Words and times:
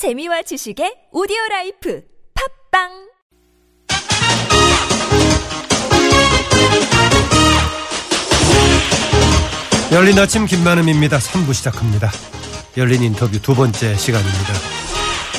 재미와 0.00 0.40
지식의 0.40 1.12
오디오 1.12 1.36
라이프 1.50 2.02
팟빵 2.72 2.88
열린 9.92 10.18
아침 10.18 10.46
김만음입니다. 10.46 11.18
3부 11.18 11.52
시작합니다. 11.52 12.10
열린 12.78 13.02
인터뷰 13.02 13.38
두 13.42 13.54
번째 13.54 13.94
시간입니다. 13.94 14.54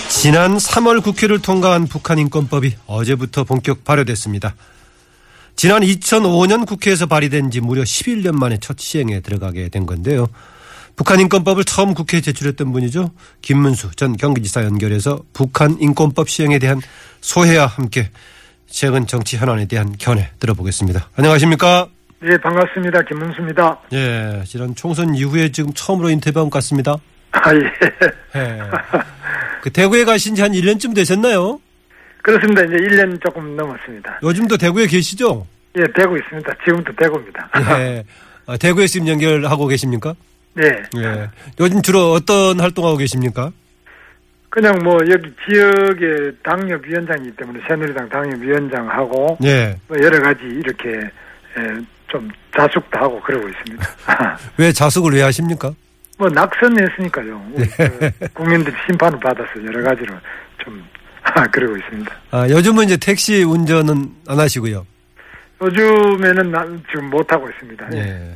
지난 0.10 0.58
3월 0.58 1.02
국회를 1.04 1.42
통과한 1.42 1.88
북한 1.88 2.20
인권법이 2.20 2.76
어제부터 2.86 3.46
본격 3.46 3.84
발효됐습니다. 3.84 4.54
지난 5.56 5.82
2005년 5.82 6.68
국회에서 6.68 7.08
발의된 7.08 7.50
지 7.50 7.62
무려 7.62 7.82
11년 7.82 8.34
만에 8.34 8.60
첫 8.60 8.78
시행에 8.78 9.22
들어가게 9.22 9.70
된 9.70 9.88
건데요. 9.88 10.28
북한 11.02 11.20
인권법을 11.20 11.64
처음 11.64 11.96
국회에 11.96 12.22
제출했던 12.22 12.72
분이죠. 12.72 13.10
김문수 13.42 13.90
전 13.96 14.16
경기지사 14.16 14.64
연결해서 14.66 15.24
북한 15.34 15.76
인권법 15.80 16.30
시행에 16.30 16.60
대한 16.60 16.80
소회와 17.22 17.66
함께 17.66 18.12
최근 18.68 19.08
정치 19.08 19.36
현안에 19.36 19.66
대한 19.66 19.96
견해 19.98 20.30
들어보겠습니다. 20.40 21.10
안녕하십니까? 21.16 21.88
네, 22.20 22.38
반갑습니다. 22.38 23.02
김문수입니다. 23.02 23.80
예, 23.94 24.44
지난 24.46 24.76
총선 24.76 25.16
이후에 25.16 25.52
지금 25.52 25.74
처음으로 25.74 26.12
인터뷰한 26.12 26.52
것 26.52 26.58
같습니다. 26.60 26.98
아, 27.32 27.52
예. 27.56 28.40
예. 28.40 28.60
그 29.64 29.72
대구에 29.72 30.06
가신 30.06 30.36
지 30.36 30.44
한 30.44 30.52
1년쯤 30.52 30.94
되셨나요? 30.94 31.60
그렇습니다. 32.22 32.62
이제 32.62 32.76
1년 32.76 33.20
조금 33.24 33.56
넘었습니다. 33.58 34.20
요즘도 34.22 34.56
대구에 34.56 34.86
계시죠? 34.86 35.48
예, 35.80 35.82
되고 35.96 36.16
있습니다. 36.16 36.54
지금도 36.64 36.96
되고입니다. 36.96 37.50
예. 37.80 38.04
아, 38.46 38.56
대구에 38.58 38.86
지금 38.86 39.08
연결하고 39.08 39.66
계십니까? 39.66 40.14
네. 40.54 40.84
예. 40.98 41.30
요즘 41.60 41.82
주로 41.82 42.12
어떤 42.14 42.60
활동하고 42.60 42.98
계십니까? 42.98 43.52
그냥 44.50 44.78
뭐 44.84 44.98
여기 45.10 45.34
지역의 45.48 46.34
당협위원장이기 46.44 47.32
때문에 47.38 47.60
새누리당 47.68 48.10
당협위원장하고 48.10 49.38
예. 49.46 49.78
뭐 49.88 49.98
여러 50.02 50.22
가지 50.22 50.42
이렇게 50.44 50.90
예, 51.58 51.62
좀 52.10 52.30
자숙도 52.58 53.00
하고 53.00 53.22
그러고 53.22 53.48
있습니다. 53.48 53.88
왜 54.58 54.72
자숙을 54.74 55.14
왜 55.14 55.22
하십니까? 55.22 55.72
뭐 56.18 56.28
낙선했으니까요. 56.30 57.46
우리 57.54 57.66
그 57.70 58.10
국민들 58.34 58.74
심판을 58.86 59.18
받아서 59.22 59.50
여러 59.66 59.82
가지로 59.84 60.14
좀 60.58 60.84
그러고 61.54 61.78
있습니다. 61.78 62.14
아, 62.32 62.50
요즘은 62.50 62.86
이제 62.86 62.98
택시 62.98 63.44
운전은 63.44 64.12
안 64.28 64.40
하시고요. 64.40 64.86
요즘에는 65.62 66.52
나- 66.52 66.66
지금 66.90 67.10
못 67.10 67.32
하고 67.32 67.48
있습니다. 67.50 67.88
예. 67.94 68.36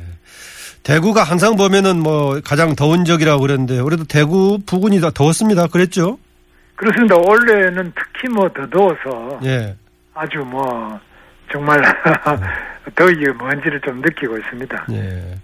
예. 0.88 0.92
대구가 0.92 1.22
항상 1.24 1.56
보면은 1.56 2.00
뭐 2.00 2.40
가장 2.44 2.74
더운 2.76 3.04
지역이라고 3.04 3.40
그러는데 3.40 3.80
올해도 3.80 4.04
대구 4.04 4.58
부근이 4.66 5.00
더 5.00 5.10
더웠습니다. 5.10 5.66
그랬죠? 5.66 6.18
그렇습니다. 6.76 7.16
원래는 7.16 7.92
특히 7.94 8.28
뭐 8.32 8.48
더 8.48 8.66
더워서 8.68 9.40
예. 9.44 9.74
아주 10.14 10.38
뭐 10.38 10.98
정말 11.52 11.80
더위의 12.94 13.34
먼지를 13.38 13.80
좀 13.80 14.00
느끼고 14.00 14.36
있습니다. 14.38 14.86
예. 14.92 15.34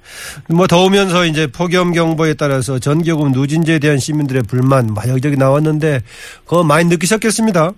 뭐 0.49 0.67
더우면서 0.67 1.25
이제 1.25 1.47
폭염 1.47 1.93
경보에 1.93 2.35
따라서 2.35 2.79
전기요금 2.79 3.33
누진제에 3.33 3.79
대한 3.79 3.99
시민들의 3.99 4.43
불만 4.49 4.87
막 4.95 5.09
여기저기 5.09 5.37
나왔는데 5.37 6.01
그거 6.45 6.63
많이 6.63 6.85
느끼셨겠습니다. 6.89 7.73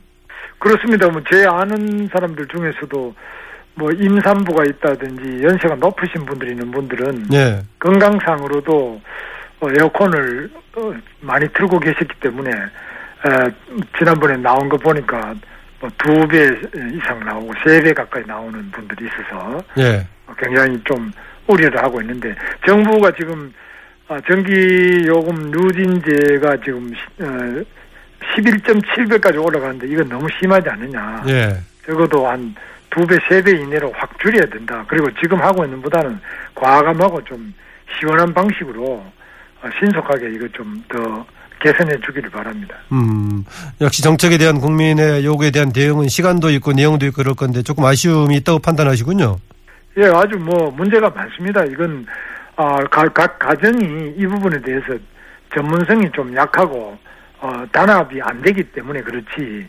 그렇습니다. 0.59 1.09
뭐 1.09 1.23
제 1.31 1.47
아는 1.47 2.09
사람들 2.13 2.47
중에서도 2.49 3.15
뭐 3.77 3.91
임산부가 3.91 4.65
있다든지 4.65 5.43
연세가 5.45 5.75
높으신 5.77 6.25
분들이 6.27 6.53
있는 6.53 6.71
분들은 6.71 7.27
예. 7.33 7.63
건강상으로도 7.81 9.01
어, 9.61 9.69
에어컨을 9.81 10.51
어, 10.77 10.95
많이 11.21 11.47
틀고 11.53 11.81
계셨기 11.81 12.21
때문에 12.21 12.51
에, 12.51 13.51
지난번에 13.99 14.37
나온 14.37 14.69
거 14.69 14.77
보니까 14.77 15.35
뭐두배 15.81 16.37
이상 16.95 17.21
나오고 17.25 17.53
세 17.65 17.81
배 17.83 17.93
가까이 17.93 18.23
나오는 18.27 18.71
분들이 18.71 19.07
있어서 19.07 19.59
예. 19.79 20.07
굉장히 20.39 20.81
좀 20.85 21.11
우려를 21.47 21.83
하고 21.83 22.01
있는데 22.01 22.35
정부가 22.67 23.11
지금 23.19 23.53
아, 24.09 24.19
전기 24.29 25.05
요금 25.07 25.51
누진제가 25.51 26.59
지금 26.65 26.93
시- 26.95 27.23
어, 27.23 27.65
11.7배까지 28.37 29.43
올라가는데 29.45 29.87
이건 29.89 30.09
너무 30.09 30.27
심하지 30.41 30.69
않느냐. 30.69 31.23
예. 31.29 31.57
적어도 31.87 32.27
한 32.27 32.55
두 32.95 33.07
배, 33.07 33.17
세 33.29 33.43
배 33.43 33.51
이내로 33.53 33.93
확 33.97 34.19
줄여야 34.21 34.47
된다. 34.47 34.85
그리고 34.89 35.09
지금 35.21 35.41
하고 35.41 35.65
있는 35.65 35.81
보다는 35.83 36.19
과감하고 36.55 37.23
좀 37.25 37.53
시원한 37.99 38.33
방식으로 38.35 38.85
어, 39.63 39.69
신속하게 39.81 40.31
이거 40.35 40.47
좀 40.53 40.83
더 40.89 41.27
개선해 41.61 41.99
주기를 42.05 42.29
바랍니다. 42.31 42.77
음. 42.93 43.43
역시 43.81 44.03
정책에 44.03 44.37
대한 44.37 44.61
국민의 44.61 45.25
요구에 45.25 45.51
대한 45.51 45.73
대응은 45.73 46.09
시간도 46.09 46.51
있고 46.51 46.73
내용도 46.73 47.07
있고 47.07 47.23
그럴 47.23 47.35
건데 47.35 47.63
조금 47.63 47.85
아쉬움이 47.87 48.37
있다고 48.37 48.59
판단하시군요. 48.59 49.39
예, 49.97 50.05
아주 50.07 50.37
뭐 50.37 50.71
문제가 50.73 51.09
많습니다. 51.09 51.65
이건 51.65 52.05
아, 52.57 52.77
각, 52.91 53.15
각 53.15 53.39
가정이 53.39 54.15
이 54.19 54.27
부분에 54.27 54.61
대해서 54.61 54.87
전문성이 55.55 56.11
좀 56.13 56.37
약하고 56.37 56.99
어, 57.41 57.65
단합이 57.73 58.21
안 58.23 58.43
되기 58.43 58.63
때문에 58.65 59.01
그렇지. 59.01 59.67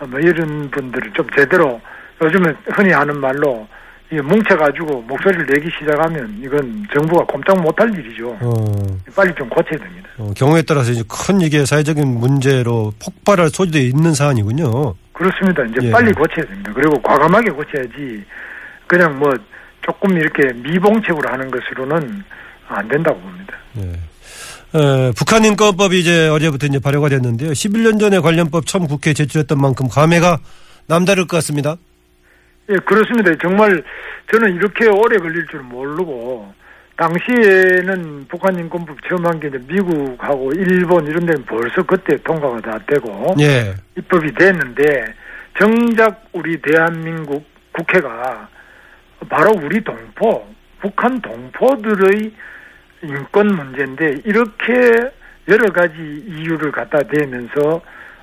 어, 0.00 0.06
뭐 0.08 0.20
이런 0.20 0.70
분들을 0.70 1.12
좀 1.14 1.26
제대로 1.34 1.80
요즘에 2.22 2.52
흔히 2.74 2.92
하는 2.92 3.18
말로 3.18 3.66
이 4.12 4.16
뭉쳐가지고 4.16 5.02
목소리를 5.02 5.46
내기 5.46 5.68
시작하면 5.78 6.36
이건 6.42 6.84
정부가 6.92 7.24
꼼짝 7.26 7.60
못할 7.62 7.88
일이죠. 7.96 8.36
어. 8.40 8.98
빨리 9.14 9.32
좀 9.36 9.48
고쳐야 9.48 9.78
됩니다. 9.78 10.08
어, 10.18 10.32
경우에 10.36 10.62
따라서 10.62 10.90
이제 10.90 11.04
큰 11.08 11.40
이게 11.40 11.64
사회적인 11.64 12.18
문제로 12.18 12.92
폭발할 13.02 13.50
소지도 13.50 13.78
있는 13.78 14.12
사안이군요. 14.12 14.94
그렇습니다. 15.12 15.62
이제 15.64 15.86
예. 15.86 15.90
빨리 15.92 16.12
고쳐야 16.12 16.44
됩니다. 16.44 16.72
그리고 16.74 17.00
과감하게 17.02 17.50
고쳐야지 17.50 18.24
그냥 18.88 19.16
뭐 19.16 19.32
조금 19.82 20.16
이렇게 20.16 20.52
미봉책으로 20.54 21.30
하는 21.30 21.48
것으로는 21.48 22.24
안 22.66 22.88
된다고 22.88 23.20
봅니다. 23.20 23.54
예. 23.78 23.92
에, 24.72 25.12
북한 25.16 25.44
인권법이 25.44 26.00
이제 26.00 26.28
어제부터 26.28 26.66
이제 26.66 26.80
발효가 26.80 27.08
됐는데요. 27.08 27.50
11년 27.50 28.00
전에 28.00 28.18
관련법 28.18 28.66
처음 28.66 28.88
국회에 28.88 29.14
제출했던 29.14 29.60
만큼 29.60 29.88
감회가 29.88 30.38
남다를 30.86 31.26
것 31.28 31.36
같습니다. 31.36 31.76
예, 32.70 32.76
그렇습니다. 32.84 33.34
정말 33.42 33.82
저는 34.32 34.54
이렇게 34.54 34.86
오래 34.86 35.18
걸릴 35.18 35.46
줄 35.48 35.60
모르고 35.60 36.52
당시에는 36.96 38.26
북한 38.28 38.58
인권법 38.58 38.96
처음 39.08 39.26
한 39.26 39.40
게 39.40 39.48
이제 39.48 39.58
미국하고 39.66 40.52
일본 40.52 41.06
이런 41.06 41.26
데는 41.26 41.44
벌써 41.46 41.82
그때 41.82 42.16
통과가 42.22 42.60
다 42.60 42.78
되고 42.86 43.34
예. 43.40 43.74
입법이 43.96 44.32
됐는데 44.34 45.06
정작 45.58 46.24
우리 46.32 46.60
대한민국 46.60 47.44
국회가 47.72 48.48
바로 49.28 49.52
우리 49.62 49.82
동포, 49.82 50.46
북한 50.80 51.20
동포들의 51.20 52.32
인권 53.02 53.46
문제인데 53.48 54.22
이렇게 54.24 54.72
여러 55.48 55.72
가지 55.72 55.94
이유를 56.26 56.70
갖다 56.70 56.98
대면서 57.02 57.80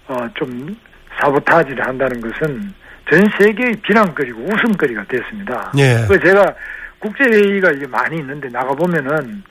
어, 0.07 0.28
좀 0.36 0.75
사보타지를 1.19 1.86
한다는 1.86 2.22
것은 2.22 2.74
전 3.09 3.22
세계의 3.40 3.73
비난거리고 3.84 4.41
웃음거리가 4.41 5.06
됐습니다. 5.07 5.72
예. 5.78 6.06
그 6.07 6.19
제가 6.19 6.53
국제회의가 7.00 7.72
이게 7.72 7.88
많이 7.88 8.18
있는데 8.18 8.50
나가 8.50 8.69
보면은 8.73 9.44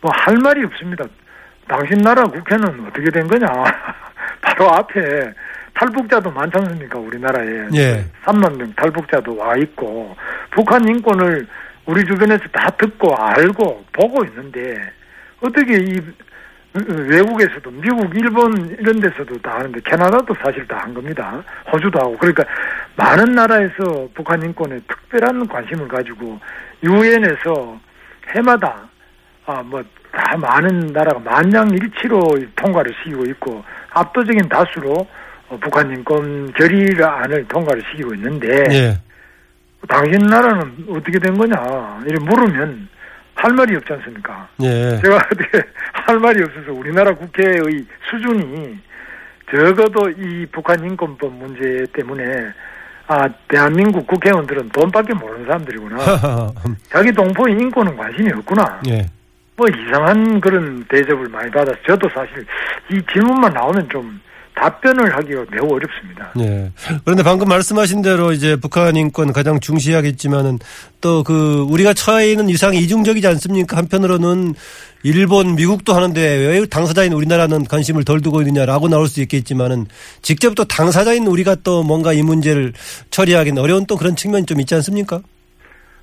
뭐 0.00 0.10
할 0.14 0.36
말이 0.42 0.64
없습니다. 0.64 1.04
당신 1.68 1.98
나라 1.98 2.22
국회는 2.24 2.86
어떻게 2.86 3.10
된 3.10 3.26
거냐? 3.26 3.46
바로 4.40 4.70
앞에 4.74 5.32
탈북자도 5.74 6.30
많지 6.30 6.58
않습니까? 6.58 6.98
우리나라에 6.98 7.68
예. 7.74 8.04
3만 8.24 8.56
명 8.56 8.72
탈북자도 8.74 9.36
와 9.36 9.54
있고 9.56 10.16
북한 10.50 10.86
인권을 10.88 11.46
우리 11.86 12.04
주변에서 12.04 12.42
다 12.52 12.68
듣고 12.78 13.14
알고 13.16 13.84
보고 13.92 14.24
있는데 14.24 14.76
어떻게 15.40 15.74
이 15.76 16.00
외국에서도 16.74 17.70
미국, 17.70 18.14
일본 18.14 18.76
이런 18.78 19.00
데서도 19.00 19.38
다 19.40 19.54
하는데 19.54 19.80
캐나다도 19.84 20.34
사실 20.44 20.66
다 20.68 20.76
한 20.78 20.92
겁니다. 20.94 21.42
호주도 21.72 21.98
하고 21.98 22.16
그러니까 22.18 22.44
많은 22.98 23.32
나라에서 23.32 24.08
북한 24.14 24.42
인권에 24.42 24.80
특별한 24.88 25.48
관심을 25.48 25.88
가지고 25.88 26.38
유엔에서 26.82 27.80
해마다 28.34 28.88
아 29.46 29.62
뭐 29.62 29.82
다 30.12 30.36
많은 30.36 30.88
나라가 30.88 31.18
만장일치로 31.20 32.20
통과를 32.56 32.92
시키고 33.02 33.24
있고 33.26 33.64
압도적인 33.90 34.48
다수로 34.48 35.06
어, 35.48 35.58
북한 35.60 35.90
인권 35.90 36.52
결의안을 36.52 37.46
통과를 37.48 37.82
시키고 37.90 38.14
있는데 38.14 38.64
예. 38.70 38.98
당신 39.88 40.18
나라는 40.26 40.86
어떻게 40.90 41.18
된 41.18 41.34
거냐 41.36 42.00
이렇게 42.04 42.24
물으면 42.24 42.88
할 43.34 43.52
말이 43.52 43.76
없지 43.76 43.92
않습니까? 43.92 44.48
예. 44.62 44.98
제가 45.02 45.16
어떻게 45.32 45.62
할 45.92 46.18
말이 46.18 46.42
없어서 46.42 46.72
우리나라 46.72 47.14
국회의 47.14 47.58
수준이 48.10 48.78
적어도 49.50 50.10
이 50.10 50.46
북한 50.46 50.82
인권법 50.84 51.32
문제 51.32 51.84
때문에 51.92 52.24
아 53.08 53.26
대한민국 53.48 54.06
국회의원들은 54.06 54.68
돈밖에 54.68 55.14
모르는 55.14 55.46
사람들이구나. 55.46 55.96
자기 56.90 57.10
동포의 57.10 57.54
인권은 57.54 57.96
관심이 57.96 58.30
없구나. 58.32 58.80
예. 58.88 59.06
뭐 59.56 59.66
이상한 59.66 60.40
그런 60.40 60.84
대접을 60.84 61.28
많이 61.28 61.50
받아서 61.50 61.76
저도 61.86 62.08
사실 62.14 62.46
이 62.92 63.00
질문만 63.10 63.52
나오면 63.52 63.88
좀 63.88 64.20
답변을 64.58 65.14
하기가 65.16 65.44
매우 65.50 65.74
어렵습니다. 65.74 66.32
예. 66.40 66.70
그런데 67.04 67.22
방금 67.22 67.48
말씀하신 67.48 68.02
대로 68.02 68.32
이제 68.32 68.56
북한 68.56 68.96
인권 68.96 69.32
가장 69.32 69.60
중시하겠지만은 69.60 70.58
또 71.00 71.22
그 71.28 71.66
우리가 71.68 71.92
처해 71.92 72.30
있는 72.30 72.48
이상이 72.48 72.78
이중적이지 72.78 73.26
않습니까? 73.26 73.76
한편으로는 73.76 74.54
일본, 75.02 75.56
미국도 75.56 75.92
하는데 75.92 76.20
왜 76.20 76.64
당사자인 76.66 77.12
우리나라는 77.12 77.64
관심을 77.64 78.04
덜 78.04 78.22
두고 78.22 78.40
있느냐라고 78.40 78.88
나올 78.88 79.08
수 79.08 79.20
있겠지만은 79.20 79.86
직접 80.22 80.54
또 80.54 80.64
당사자인 80.64 81.26
우리가 81.26 81.56
또 81.62 81.82
뭔가 81.82 82.14
이 82.14 82.22
문제를 82.22 82.72
처리하기는 83.10 83.60
어려운 83.62 83.84
또 83.86 83.96
그런 83.98 84.16
측면이 84.16 84.46
좀 84.46 84.58
있지 84.60 84.74
않습니까? 84.76 85.20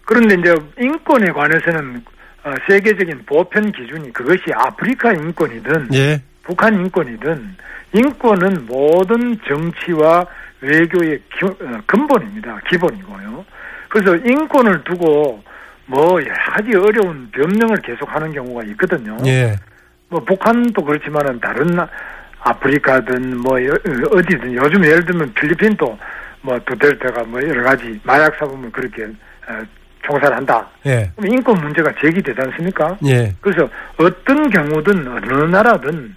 그런데 0.06 0.36
이제 0.36 0.56
인권에 0.80 1.32
관해서는 1.32 2.04
어, 2.44 2.54
세계적인 2.70 3.26
보편 3.26 3.72
기준이 3.72 4.14
그것이 4.14 4.44
아프리카 4.54 5.12
인권이든 5.14 5.90
예. 5.96 6.22
북한 6.46 6.74
인권이든 6.76 7.56
인권은 7.94 8.66
모든 8.68 9.38
정치와 9.48 10.26
외교의 10.62 11.22
기, 11.38 11.46
어, 11.46 11.82
근본입니다. 11.86 12.60
기본이고요. 12.70 13.46
그래서 13.90 14.16
인권을 14.16 14.84
두고 14.84 15.44
뭐 15.88 16.22
여러 16.22 16.34
가지 16.52 16.76
어려운 16.76 17.30
변명을 17.32 17.78
계속하는 17.78 18.32
경우가 18.34 18.64
있거든요. 18.72 19.18
예. 19.26 19.56
뭐 20.10 20.24
북한도 20.24 20.84
그렇지만은 20.84 21.40
다른 21.40 21.78
아프리카든 22.40 23.38
뭐 23.40 23.64
여- 23.66 23.72
어디든 24.12 24.54
요즘 24.54 24.84
예를 24.86 25.06
들면 25.06 25.34
필리핀도 25.34 25.98
뭐 26.42 26.60
두델타가 26.66 27.24
뭐 27.24 27.42
여러 27.42 27.64
가지 27.64 28.00
마약 28.04 28.36
사범을 28.38 28.72
그렇게 28.72 29.04
어, 29.06 29.62
총살을 30.04 30.38
한다. 30.38 30.68
예. 30.86 31.12
그럼 31.16 31.34
인권 31.34 31.60
문제가 31.62 31.92
제기되지 32.00 32.40
않습니까? 32.40 32.98
예. 33.06 33.34
그래서 33.42 33.68
어떤 33.98 34.50
경우든 34.50 35.08
어느 35.08 35.44
나라든 35.46 36.16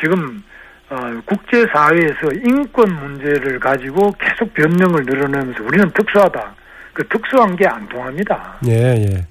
지금 0.00 0.42
어, 0.88 0.96
국제사회에서 1.24 2.28
인권 2.44 2.92
문제를 2.94 3.58
가지고 3.58 4.12
계속 4.20 4.52
변명을 4.54 5.04
늘어내면서 5.04 5.64
우리는 5.64 5.90
특수하다. 5.92 6.54
그 6.92 7.06
특수한 7.08 7.56
게 7.56 7.66
안 7.66 7.86
통합니다. 7.88 8.56
예, 8.66 8.72
예. 8.72 9.26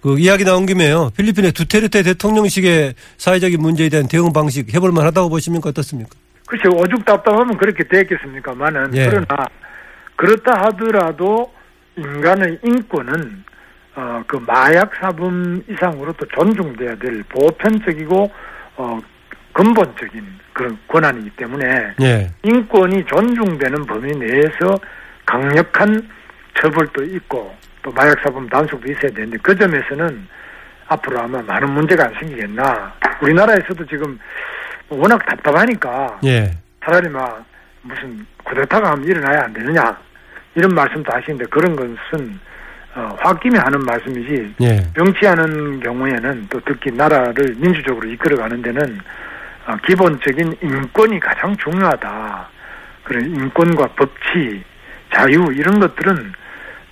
그 0.00 0.18
이야기 0.18 0.44
나온 0.44 0.64
김에요. 0.64 1.10
필리핀의 1.16 1.52
두테르테 1.52 2.02
대통령식의 2.02 2.94
사회적인 3.18 3.60
문제에 3.60 3.90
대한 3.90 4.08
대응 4.08 4.32
방식 4.32 4.74
해볼 4.74 4.90
만하다고 4.92 5.28
보십니까? 5.28 5.68
어떻습니까? 5.68 6.10
글쎄 6.46 6.64
오죽 6.68 7.04
답답하면 7.04 7.56
그렇게 7.58 7.84
됐겠습니까만은 7.84 8.96
예. 8.96 9.08
그러나 9.08 9.26
그렇다 10.16 10.64
하더라도 10.64 11.52
인간의 11.96 12.58
인권은 12.64 13.44
어, 13.96 14.22
그 14.26 14.36
마약 14.46 14.90
사범 14.96 15.62
이상으로 15.68 16.12
또 16.14 16.26
존중돼야 16.26 16.96
될 16.96 17.22
보편적이고 17.24 18.30
어, 18.76 19.00
근본적인 19.52 20.24
그런 20.52 20.78
권한이기 20.88 21.30
때문에 21.30 21.94
예. 22.02 22.30
인권이 22.42 23.04
존중되는 23.06 23.86
범위 23.86 24.12
내에서 24.12 24.78
강력한 25.26 26.08
처벌도 26.54 27.04
있고 27.04 27.54
또 27.82 27.90
마약 27.92 28.18
사범 28.22 28.48
단속도 28.48 28.90
있어야 28.90 29.10
되는데 29.12 29.38
그 29.42 29.56
점에서는 29.56 30.28
앞으로 30.88 31.20
아마 31.20 31.40
많은 31.42 31.70
문제가 31.70 32.06
안 32.06 32.14
생기겠나. 32.14 32.92
우리나라에서도 33.22 33.86
지금 33.86 34.18
워낙 34.88 35.24
답답하니까 35.24 36.18
예. 36.24 36.50
차라리 36.84 37.08
막 37.08 37.44
무슨 37.82 38.26
쿠데타가 38.44 38.90
하면 38.92 39.06
일어나야 39.06 39.44
안 39.44 39.52
되느냐 39.52 39.96
이런 40.54 40.74
말씀도 40.74 41.12
하시는데 41.12 41.46
그런 41.46 41.76
것은 41.76 42.40
어, 42.94 43.16
홧김에 43.22 43.58
하는 43.58 43.80
말씀이지 43.80 44.54
예. 44.62 44.82
정치하는 44.96 45.80
경우에는 45.80 46.46
또 46.50 46.60
특히 46.66 46.90
나라를 46.90 47.54
민주적으로 47.56 48.08
이끌어가는 48.08 48.60
데는 48.62 48.82
어, 48.82 49.29
기본적인 49.86 50.56
인권이 50.62 51.20
가장 51.20 51.56
중요하다. 51.56 52.48
그런 53.04 53.24
인권과 53.24 53.88
법치, 53.96 54.62
자유 55.14 55.44
이런 55.54 55.80
것들은 55.80 56.32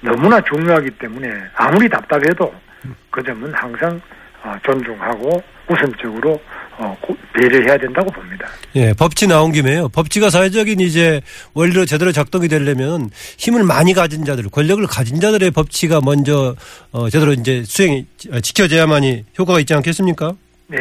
너무나 0.00 0.40
중요하기 0.42 0.90
때문에 0.98 1.28
아무리 1.54 1.88
답답해도 1.88 2.52
그 3.10 3.22
점은 3.22 3.52
항상 3.54 4.00
어, 4.42 4.54
존중하고 4.64 5.42
우선적으로 5.68 6.40
어, 6.78 6.96
고- 7.00 7.16
배려해야 7.32 7.76
된다고 7.76 8.08
봅니다. 8.12 8.46
예, 8.76 8.92
법치 8.92 9.26
나온 9.26 9.50
김에요. 9.50 9.88
법치가 9.88 10.30
사회적인 10.30 10.78
이제 10.78 11.20
원리로 11.54 11.84
제대로 11.86 12.12
작동이 12.12 12.46
되려면 12.46 13.10
힘을 13.36 13.64
많이 13.64 13.94
가진 13.94 14.24
자들, 14.24 14.44
권력을 14.50 14.86
가진 14.86 15.20
자들의 15.20 15.50
법치가 15.50 16.00
먼저 16.04 16.54
어, 16.92 17.10
제대로 17.10 17.32
이제 17.32 17.64
수행이 17.64 18.06
어, 18.32 18.40
지켜져야만이 18.40 19.24
효과가 19.38 19.58
있지 19.60 19.74
않겠습니까? 19.74 20.34
네. 20.68 20.78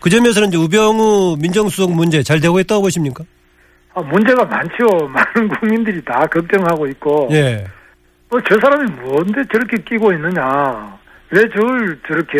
그 0.00 0.08
점에서는 0.08 0.48
이제 0.48 0.56
우병우 0.56 1.36
민정수석 1.38 1.92
문제 1.92 2.22
잘 2.22 2.40
되고 2.40 2.58
있다고 2.58 2.82
보십니까? 2.82 3.24
아, 3.92 4.00
문제가 4.00 4.44
많죠. 4.44 4.86
많은 5.08 5.48
국민들이 5.48 6.02
다 6.04 6.26
걱정하고 6.26 6.86
있고 6.88 7.28
예. 7.32 7.64
뭐저 8.30 8.58
사람이 8.60 8.90
뭔데 8.92 9.42
저렇게 9.52 9.76
끼고 9.82 10.12
있느냐? 10.12 10.98
왜 11.30 11.48
저를 11.50 11.98
저렇게 12.06 12.38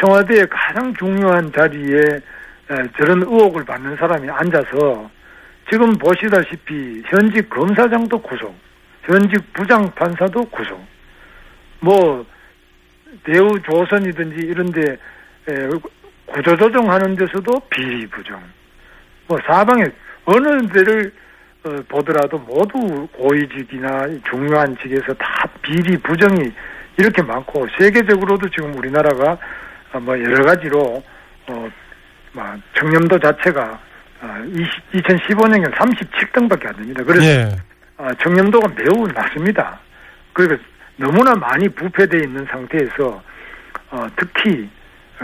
청와대의 0.00 0.46
가장 0.50 0.92
중요한 0.94 1.52
자리에 1.52 1.96
에, 1.96 2.74
저런 2.96 3.22
의혹을 3.22 3.64
받는 3.64 3.96
사람이 3.96 4.28
앉아서 4.28 5.10
지금 5.70 5.92
보시다시피 5.98 7.02
현직 7.06 7.48
검사장도 7.50 8.20
구속, 8.22 8.54
현직 9.02 9.52
부장 9.52 9.88
판사도 9.94 10.44
구속, 10.46 10.80
뭐 11.80 12.24
대우 13.24 13.60
조선이든지 13.62 14.46
이런데 14.46 14.92
에, 15.48 15.68
구조조정하는 16.32 17.16
데서도 17.16 17.60
비리 17.70 18.06
부정, 18.06 18.40
뭐 19.26 19.38
사방에 19.46 19.84
어느 20.24 20.66
데를 20.68 21.12
어, 21.62 21.76
보더라도 21.88 22.38
모두 22.38 23.06
고위직이나 23.12 24.06
중요한 24.30 24.76
직에서 24.82 25.12
다 25.14 25.46
비리 25.60 25.96
부정이 25.98 26.50
이렇게 26.96 27.22
많고 27.22 27.66
세계적으로도 27.78 28.48
지금 28.48 28.74
우리나라가 28.76 29.36
어, 29.92 30.00
뭐 30.00 30.18
여러 30.18 30.44
가지로 30.44 31.02
어, 31.48 31.70
막 32.32 32.58
청렴도 32.74 33.18
자체가 33.18 33.78
어, 34.22 34.26
2015년에 34.94 35.70
37등밖에 35.74 36.68
안 36.68 36.76
됩니다. 36.76 37.02
그래서 37.04 37.26
예. 37.26 37.56
어, 37.98 38.08
청렴도가 38.22 38.68
매우 38.76 39.06
낮습니다. 39.08 39.78
그리고 40.32 40.56
너무나 40.96 41.34
많이 41.34 41.68
부패되어 41.68 42.20
있는 42.20 42.46
상태에서 42.50 43.22
어, 43.90 44.06
특히 44.16 44.68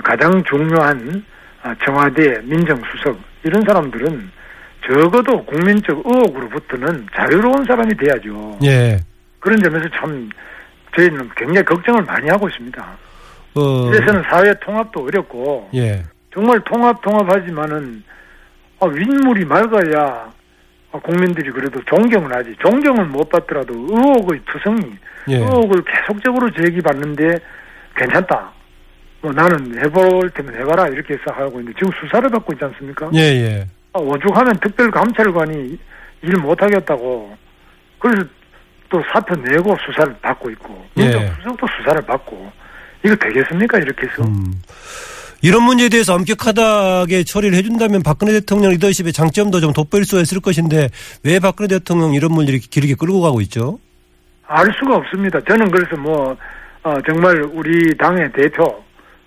가장 0.03 0.43
중요한 0.45 1.25
어, 1.65 1.73
청와대 1.85 2.41
민정수석 2.43 3.19
이런 3.43 3.63
사람들은 3.63 4.31
적어도 4.87 5.45
국민적 5.45 6.03
의혹으로부터는 6.05 7.07
자유로운 7.15 7.65
사람이 7.65 7.97
돼야죠. 7.97 8.59
예. 8.65 8.99
그런 9.41 9.59
점에서 9.63 9.89
참 9.99 10.29
저희는 10.97 11.31
굉장히 11.37 11.65
걱정을 11.65 12.03
많이 12.03 12.29
하고 12.29 12.49
있습니다. 12.49 12.87
어. 13.57 13.89
이래서는 13.89 14.23
사회 14.31 14.53
통합도 14.61 15.05
어렵고 15.05 15.71
예. 15.75 16.03
정말 16.33 16.61
통합 16.61 17.01
통합하지만은 17.01 18.05
아, 18.81 18.87
윗물이 18.87 19.47
맑아야 19.47 20.31
아, 20.93 20.99
국민들이 21.01 21.51
그래도 21.51 21.81
존경을 21.85 22.33
하지. 22.35 22.55
존경을 22.59 23.07
못 23.07 23.29
받더라도 23.29 23.75
의혹의 23.75 24.41
투성이, 24.47 24.93
예. 25.29 25.37
의혹을 25.37 25.83
계속적으로 25.85 26.51
제기받는데 26.53 27.39
괜찮다. 27.97 28.53
뭐 29.21 29.33
나는 29.33 29.79
해볼 29.79 30.31
테면 30.31 30.55
해봐라 30.55 30.89
이렇게 30.89 31.15
해서 31.15 31.25
하고 31.33 31.59
있는데 31.61 31.79
지금 31.79 31.91
수사를 32.01 32.29
받고 32.29 32.53
있지 32.55 32.65
않습니까? 32.65 33.11
예, 33.15 33.21
예. 33.21 33.67
아, 33.93 33.99
오죽하면 33.99 34.59
특별감찰관이 34.61 35.79
일 36.23 36.37
못하겠다고 36.37 37.37
그래서 37.99 38.27
또 38.89 39.03
사표 39.13 39.35
내고 39.37 39.77
수사를 39.85 40.15
받고 40.21 40.51
있고 40.51 40.87
예. 40.99 41.05
민정수석도 41.05 41.67
수사를 41.79 42.03
받고 42.03 42.53
이거 43.05 43.17
되겠습니까 43.17 43.79
이렇게 43.79 44.07
해서 44.07 44.23
음. 44.25 44.63
이런 45.43 45.63
문제에 45.63 45.89
대해서 45.89 46.15
엄격하게 46.15 47.25
처리를 47.25 47.57
해준다면 47.59 48.03
박근혜 48.03 48.33
대통령 48.33 48.71
리더십의 48.73 49.13
장점도 49.13 49.61
좀 49.61 49.73
돋보일 49.73 50.05
수 50.05 50.21
있을 50.21 50.41
것인데 50.41 50.89
왜 51.25 51.39
박근혜 51.39 51.69
대통령 51.69 52.15
이런 52.15 52.33
문제를 52.33 52.59
이렇게 52.59 52.69
길게 52.71 52.95
끌고 52.95 53.21
가고 53.21 53.41
있죠? 53.43 53.79
알 54.47 54.67
수가 54.79 54.97
없습니다. 54.97 55.39
저는 55.47 55.71
그래서 55.71 55.97
뭐 55.97 56.37
어, 56.83 56.95
정말 57.07 57.43
우리 57.53 57.97
당의 57.97 58.31
대표 58.33 58.83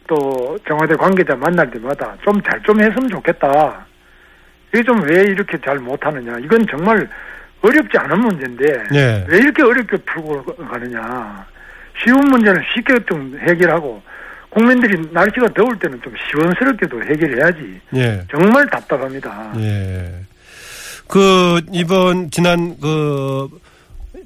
또 0.10 0.58
청와대 0.68 0.96
관계자 0.96 1.36
만날 1.36 1.70
때마다 1.70 2.16
좀잘좀 2.24 2.82
했으면 2.82 3.08
좋겠다. 3.10 3.86
이게 4.74 4.84
좀 4.84 5.00
왜 5.04 5.22
이렇게 5.22 5.58
잘 5.64 5.78
못하느냐. 5.78 6.38
이건 6.44 6.66
정말 6.70 7.08
어렵지 7.62 7.98
않은 7.98 8.20
문제인데 8.20 8.84
예. 8.96 9.26
왜 9.28 9.38
이렇게 9.38 9.62
어렵게 9.64 9.98
풀고 9.98 10.44
가느냐. 10.56 11.46
쉬운 12.04 12.20
문제는 12.30 12.62
쉽게 12.74 12.96
좀 13.08 13.38
해결하고 13.48 14.02
국민들이 14.50 15.00
날씨가 15.12 15.48
더울 15.54 15.78
때는 15.78 16.02
좀 16.02 16.14
시원스럽게도 16.32 17.04
해결해야지. 17.04 17.82
예. 17.96 18.24
정말 18.32 18.68
답답합니다. 18.68 19.54
예. 19.58 20.12
그 21.08 21.62
이번 21.72 22.32
지난 22.32 22.76
그 22.80 23.48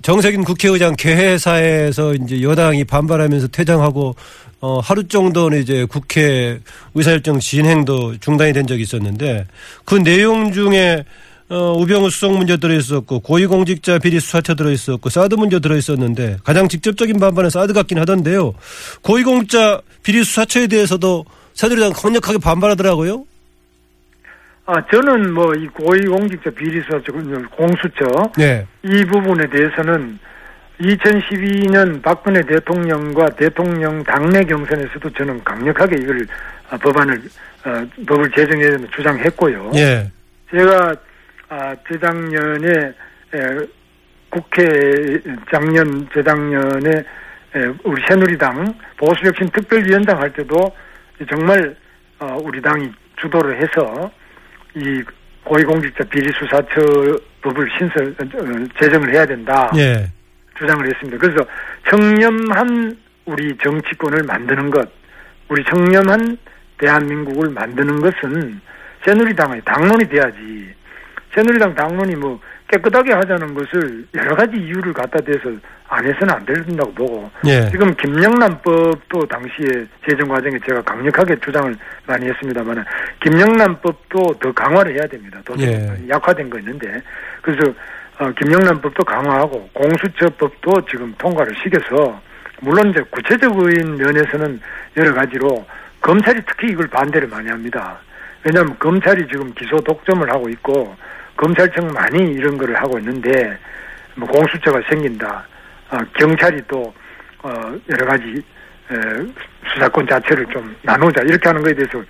정세균 0.02 0.44
국회의장 0.44 0.96
개회사에서 0.98 2.14
이제 2.14 2.42
여당이 2.42 2.84
반발하면서 2.84 3.48
퇴장하고 3.48 4.16
어 4.66 4.80
하루 4.80 5.06
정도는 5.06 5.60
이제 5.62 5.84
국회 5.84 6.58
의사일정 6.96 7.38
진행도 7.40 8.18
중단이 8.22 8.54
된 8.54 8.66
적이 8.66 8.84
있었는데 8.84 9.46
그 9.84 9.96
내용 9.96 10.54
중에 10.54 11.04
어, 11.50 11.74
우병우 11.74 12.10
수석 12.10 12.38
문제 12.38 12.56
들어있었고 12.56 13.20
고위공직자 13.20 14.00
비리 14.00 14.22
수사처 14.22 14.56
들어있었고 14.56 15.10
사드 15.10 15.36
문제 15.36 15.60
들어있었는데 15.60 16.38
가장 16.46 16.70
직접적인 16.70 17.20
반발은 17.20 17.50
사드 17.50 17.74
같긴 17.74 18.00
하던데요. 18.00 18.54
고위공직자 19.02 19.82
비리 20.02 20.24
수사처에 20.24 20.68
대해서도 20.68 21.26
새누리당 21.56 21.92
강력하게 21.92 22.38
반발하더라고요. 22.38 23.26
아, 24.66 24.76
저는 24.90 25.34
뭐 25.34 25.44
이 25.58 25.68
고위공직자 25.68 26.50
비리 26.52 26.82
수사처 26.84 27.12
공수처 27.58 28.32
네. 28.38 28.66
이 28.82 29.04
부분에 29.12 29.44
대해서는 29.50 30.18
2012년 30.84 32.02
박근혜 32.02 32.42
대통령과 32.42 33.28
대통령 33.30 34.04
당내 34.04 34.44
경선에서도 34.44 35.10
저는 35.12 35.44
강력하게 35.44 35.96
이걸 36.02 36.26
아, 36.70 36.78
법안을 36.78 37.22
어, 37.66 37.88
법을 38.06 38.32
제정해야 38.32 38.78
주장했고요. 38.94 39.72
예. 39.76 40.12
제가 40.52 40.96
아, 41.50 41.76
재작년에 41.90 42.94
에, 43.34 43.68
국회 44.30 44.62
작년 45.52 46.08
재작년에 46.14 46.90
에, 47.56 47.74
우리 47.84 48.02
새누리당 48.08 48.74
보수혁신 48.98 49.50
특별위원장 49.50 50.20
할 50.20 50.34
때도 50.34 50.56
정말 51.30 51.76
어, 52.20 52.38
우리 52.42 52.62
당이 52.62 52.92
주도를 53.22 53.62
해서 53.62 54.12
이 54.76 55.02
고위공직자 55.44 56.04
비리수사처 56.06 56.82
법을 57.42 57.70
신설 57.78 58.16
어, 58.20 58.80
제정을 58.80 59.14
해야 59.14 59.26
된다 59.26 59.72
예. 59.78 60.06
주장을 60.58 60.86
했습니다. 60.86 61.18
그래서 61.18 61.46
청렴한 61.90 62.98
우리 63.26 63.58
정치권을 63.58 64.24
만드는 64.24 64.70
것, 64.70 64.90
우리 65.50 65.64
청렴한 65.66 66.38
대한민국을 66.78 67.50
만드는 67.50 68.00
것은 68.00 68.62
새누리당의 69.06 69.62
당론이 69.66 70.08
돼야지. 70.10 70.74
새누리당 71.34 71.76
당론이 71.76 72.16
뭐 72.16 72.40
깨끗하게 72.68 73.14
하자는 73.14 73.54
것을 73.54 74.06
여러 74.16 74.36
가지 74.36 74.58
이유를 74.58 74.94
갖다 74.94 75.20
대서 75.20 75.52
안 75.88 76.06
해서는 76.06 76.34
안 76.34 76.46
된다고 76.46 76.92
보고 76.94 77.32
예. 77.46 77.70
지금 77.70 77.94
김영란법도 77.96 79.28
당시에 79.28 79.86
제정 80.10 80.28
과정에 80.28 80.58
제가 80.66 80.82
강력하게 80.82 81.36
주장을 81.40 81.76
많이 82.08 82.28
했습니다만 82.28 82.84
김영란법도 83.22 84.40
더 84.40 84.52
강화를 84.54 84.94
해야 84.96 85.06
됩니다. 85.08 85.40
더 85.46 85.54
예. 85.60 85.88
약화된 86.10 86.50
거 86.50 86.58
있는데 86.60 87.02
그래서 87.42 87.72
어, 88.20 88.32
김영란법도 88.32 89.04
강화하고 89.04 89.70
공수처법도 89.74 90.86
지금 90.90 91.14
통과를 91.18 91.56
시켜서 91.56 92.22
물론 92.62 92.92
이제 92.92 93.02
구체적인 93.10 93.98
면에서는 93.98 94.62
여러 94.98 95.14
가지로 95.14 95.66
검찰이 96.00 96.42
특히 96.46 96.72
이걸 96.72 96.88
반대를 96.88 97.28
많이 97.28 97.50
합니다. 97.50 97.98
왜냐하면 98.44 98.78
검찰이 98.78 99.28
지금 99.28 99.54
기소 99.54 99.78
독점을 99.78 100.30
하고 100.30 100.50
있고 100.50 100.96
검찰청 101.36 101.88
많이 101.88 102.34
이런 102.34 102.58
거를 102.58 102.76
하고 102.76 103.00
있는데 103.00 103.58
뭐 104.16 104.28
공수처가 104.28 104.82
생긴다. 104.90 105.46
어, 105.90 105.98
경찰이 106.14 106.62
또 106.68 106.94
어, 107.42 107.50
여러 107.90 108.06
가지 108.06 108.44
에, 108.92 108.96
수사권 109.74 110.08
자체를 110.08 110.46
좀 110.48 110.76
나누자 110.84 111.24
이렇게 111.24 111.50
하는 111.50 111.64
거에 111.64 111.74
대해서 111.74 112.04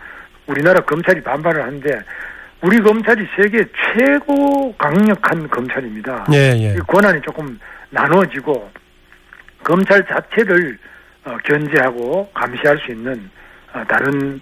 우리나라 0.47 0.79
검찰이 0.81 1.21
반발을 1.21 1.63
하는데 1.63 1.99
우리 2.63 2.81
검찰이 2.81 3.27
세계 3.35 3.65
최고 3.75 4.73
강력한 4.77 5.49
검찰입니다. 5.49 6.25
예, 6.31 6.53
예. 6.55 6.75
이 6.75 6.79
권한이 6.87 7.21
조금 7.21 7.59
나눠지고 7.89 8.71
검찰 9.63 10.05
자체를 10.07 10.79
어, 11.25 11.37
견제하고 11.43 12.29
감시할 12.33 12.77
수 12.79 12.91
있는 12.91 13.29
어, 13.73 13.83
다른 13.85 14.39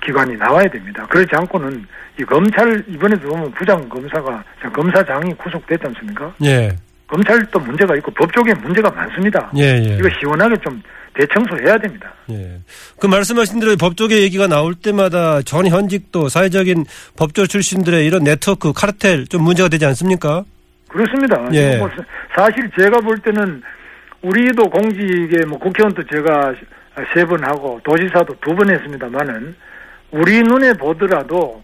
기관이 0.00 0.36
나와야 0.36 0.68
됩니다. 0.68 1.04
그렇지 1.08 1.30
않고는 1.34 1.86
이 2.20 2.24
검찰 2.24 2.84
이번에도 2.86 3.28
보면 3.28 3.50
부장 3.52 3.88
검사가 3.88 4.44
검사장이 4.72 5.34
구속됐지 5.34 5.86
않습니까? 5.86 6.34
예. 6.44 6.70
검찰도 7.08 7.58
문제가 7.60 7.94
있고 7.96 8.10
법조계 8.12 8.54
문제가 8.54 8.90
많습니다. 8.90 9.50
예, 9.56 9.62
예. 9.62 9.96
이거 9.98 10.08
시원하게 10.20 10.56
좀 10.64 10.82
대청소해야 11.14 11.78
됩니다. 11.78 12.12
예. 12.30 12.58
그 13.00 13.06
말씀하신 13.06 13.60
대로 13.60 13.76
법조계 13.76 14.22
얘기가 14.22 14.46
나올 14.48 14.74
때마다 14.74 15.40
전 15.42 15.66
현직도 15.66 16.28
사회적인 16.28 16.84
법조 17.16 17.46
출신들의 17.46 18.04
이런 18.06 18.24
네트워크 18.24 18.72
카르텔 18.72 19.26
좀 19.26 19.42
문제가 19.44 19.68
되지 19.68 19.86
않습니까? 19.86 20.44
그렇습니다. 20.88 21.46
예. 21.52 21.76
뭐 21.78 21.88
사실 22.36 22.68
제가 22.78 23.00
볼 23.00 23.18
때는 23.18 23.62
우리도 24.22 24.64
공직에 24.68 25.44
뭐 25.46 25.58
국회의원도 25.58 26.02
제가 26.06 26.54
세 27.14 27.24
번 27.26 27.44
하고 27.44 27.78
도지사도 27.84 28.34
두 28.40 28.54
번 28.54 28.70
했습니다만은 28.70 29.54
우리 30.12 30.42
눈에 30.42 30.72
보더라도 30.74 31.62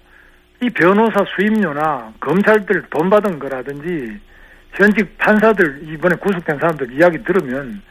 이 0.62 0.68
변호사 0.70 1.24
수임료나 1.34 2.12
검찰들 2.20 2.84
돈 2.90 3.10
받은 3.10 3.38
거라든지 3.38 4.18
현직 4.72 5.18
판사들 5.18 5.82
이번에 5.92 6.16
구속된 6.16 6.58
사람들 6.58 6.92
이야기 6.92 7.22
들으면 7.24 7.82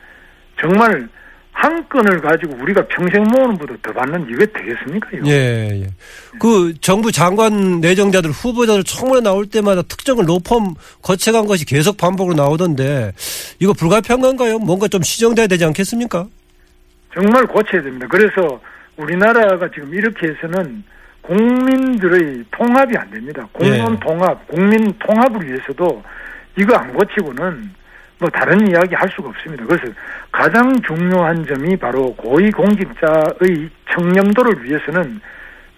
정말 0.60 1.08
한 1.54 1.88
건을 1.90 2.22
가지고 2.22 2.56
우리가 2.62 2.88
평생 2.88 3.24
모으는 3.24 3.58
것보다 3.58 3.76
더 3.82 3.94
받는 3.94 4.26
이게 4.30 4.46
되겠습니까? 4.46 5.10
이거? 5.14 5.28
예, 5.28 5.84
예. 5.84 5.88
그 6.40 6.74
정부 6.80 7.12
장관 7.12 7.82
내정자들 7.82 8.32
후보자들 8.32 8.84
청문회 8.84 9.22
나올 9.22 9.46
때마다 9.46 9.82
특정을 9.82 10.28
로펌 10.28 10.74
거쳐간 11.02 11.46
것이 11.46 11.66
계속 11.66 11.98
반복으로 11.98 12.36
나오던데 12.36 13.12
이거 13.60 13.74
불가피한 13.74 14.22
건가요? 14.22 14.60
뭔가 14.60 14.88
좀 14.88 15.04
시정돼야 15.04 15.48
되지 15.48 15.66
않겠습니까? 15.66 16.28
정말 17.14 17.46
고쳐야 17.46 17.84
됩니다. 17.84 18.08
그래서 18.10 18.60
우리나라가 18.96 19.70
지금 19.74 19.94
이렇게 19.94 20.30
해서는 20.30 20.84
국민들의 21.22 22.46
통합이 22.52 22.98
안 22.98 23.12
됩니다. 23.12 23.48
공론 23.52 23.94
예. 23.94 24.00
통합, 24.00 24.48
국민 24.48 24.92
통합을 25.00 25.48
위해서도 25.48 26.02
이거 26.58 26.76
안 26.76 26.94
고치고는 26.94 27.72
뭐 28.20 28.30
다른 28.30 28.70
이야기 28.70 28.94
할 28.94 29.10
수가 29.16 29.30
없습니다. 29.30 29.66
그래서 29.66 29.92
가장 30.32 30.80
중요한 30.82 31.46
점이 31.46 31.76
바로 31.78 32.14
고위공직자의 32.16 33.70
청렴도를 33.92 34.64
위해서는 34.64 35.20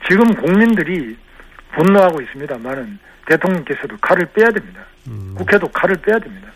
지금 0.07 0.33
국민들이 0.35 1.15
분노하고 1.73 2.21
있습니다만은 2.21 2.99
대통령께서도 3.27 3.95
칼을 4.01 4.25
빼야 4.33 4.51
됩니다. 4.51 4.81
음. 5.07 5.33
국회도 5.37 5.67
칼을 5.69 5.95
빼야 5.97 6.19
됩니다. 6.19 6.49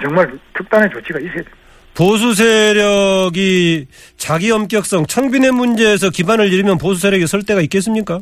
정말 0.00 0.30
특단의 0.54 0.88
조치가 0.90 1.18
있어야 1.18 1.34
됩니다. 1.34 1.56
보수 1.94 2.34
세력이 2.34 3.86
자기 4.16 4.50
엄격성, 4.50 5.06
청빈의 5.06 5.50
문제에서 5.50 6.08
기반을 6.08 6.50
잃으면 6.50 6.78
보수 6.78 7.00
세력이 7.00 7.26
설 7.26 7.42
때가 7.42 7.60
있겠습니까? 7.62 8.20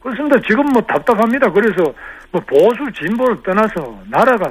그렇습니다. 0.00 0.40
지금 0.46 0.64
뭐 0.66 0.80
답답합니다. 0.82 1.50
그래서 1.50 1.92
뭐 2.30 2.40
보수 2.42 2.90
진보를 2.92 3.42
떠나서 3.42 4.02
나라가 4.10 4.50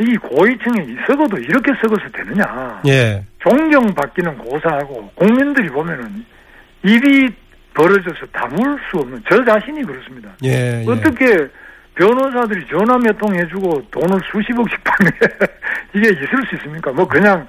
이 0.00 0.16
고위층에 0.16 0.96
썩어도 1.06 1.36
이렇게 1.38 1.72
썩어서 1.82 2.08
되느냐. 2.12 2.80
예. 2.88 3.24
존경받기는 3.40 4.38
고사하고 4.38 5.10
국민들이 5.14 5.68
보면은 5.68 6.24
입이 6.82 7.28
벌어져서 7.74 8.26
다물 8.32 8.78
수 8.90 8.98
없는 8.98 9.22
저 9.30 9.44
자신이 9.44 9.82
그렇습니다. 9.82 10.30
예. 10.44 10.82
예. 10.82 10.84
어떻게 10.88 11.26
변호사들이 11.94 12.66
전화 12.68 12.98
몇 12.98 13.16
통 13.18 13.32
해주고 13.34 13.82
돈을 13.90 14.20
수십억씩 14.32 14.82
받는 14.82 15.12
이게 15.94 16.08
있을 16.08 16.26
수 16.48 16.56
있습니까? 16.56 16.90
뭐 16.92 17.06
그냥 17.06 17.46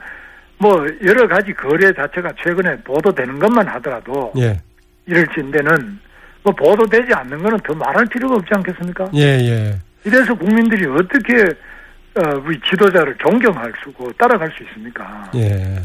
뭐 0.60 0.86
여러 1.04 1.28
가지 1.28 1.52
거래 1.54 1.92
자체가 1.94 2.30
최근에 2.44 2.78
보도되는 2.84 3.40
것만 3.40 3.68
하더라도 3.70 4.32
예. 4.38 4.60
이럴진데는 5.08 6.00
뭐 6.46 6.54
보도되지 6.54 7.12
않는 7.12 7.42
거는 7.42 7.60
더 7.68 7.74
말할 7.74 8.06
필요가 8.06 8.36
없지 8.36 8.50
않겠습니까? 8.54 9.10
예, 9.16 9.22
예. 9.22 9.80
이래서 10.04 10.36
국민들이 10.36 10.86
어떻게 10.86 11.44
어, 12.18 12.42
우리 12.46 12.58
지도자를 12.70 13.14
존경할 13.22 13.74
수고 13.84 14.10
따라갈 14.14 14.50
수 14.56 14.64
있습니까? 14.64 15.30
예. 15.36 15.82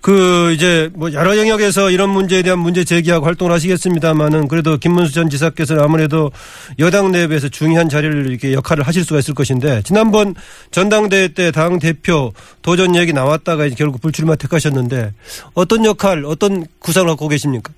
그, 0.00 0.50
이제, 0.54 0.88
뭐, 0.94 1.12
여러 1.12 1.36
영역에서 1.36 1.90
이런 1.90 2.08
문제에 2.08 2.40
대한 2.40 2.58
문제 2.58 2.84
제기하고 2.84 3.26
활동을 3.26 3.52
하시겠습니다만은 3.52 4.48
그래도 4.48 4.78
김문수 4.78 5.12
전 5.12 5.28
지사께서는 5.28 5.82
아무래도 5.82 6.30
여당 6.78 7.12
내부에서 7.12 7.50
중요한 7.50 7.90
자리를 7.90 8.30
이렇게 8.30 8.54
역할을 8.54 8.86
하실 8.86 9.04
수가 9.04 9.18
있을 9.18 9.34
것인데 9.34 9.82
지난번 9.82 10.34
전당대회 10.70 11.28
때 11.28 11.50
당 11.50 11.78
대표 11.78 12.32
도전 12.62 12.96
얘기 12.96 13.12
나왔다가 13.12 13.66
이제 13.66 13.74
결국 13.76 14.00
불출마 14.00 14.36
택하셨는데 14.36 15.12
어떤 15.52 15.84
역할, 15.84 16.24
어떤 16.24 16.64
구상을 16.78 17.08
갖고 17.08 17.28
계십니까? 17.28 17.74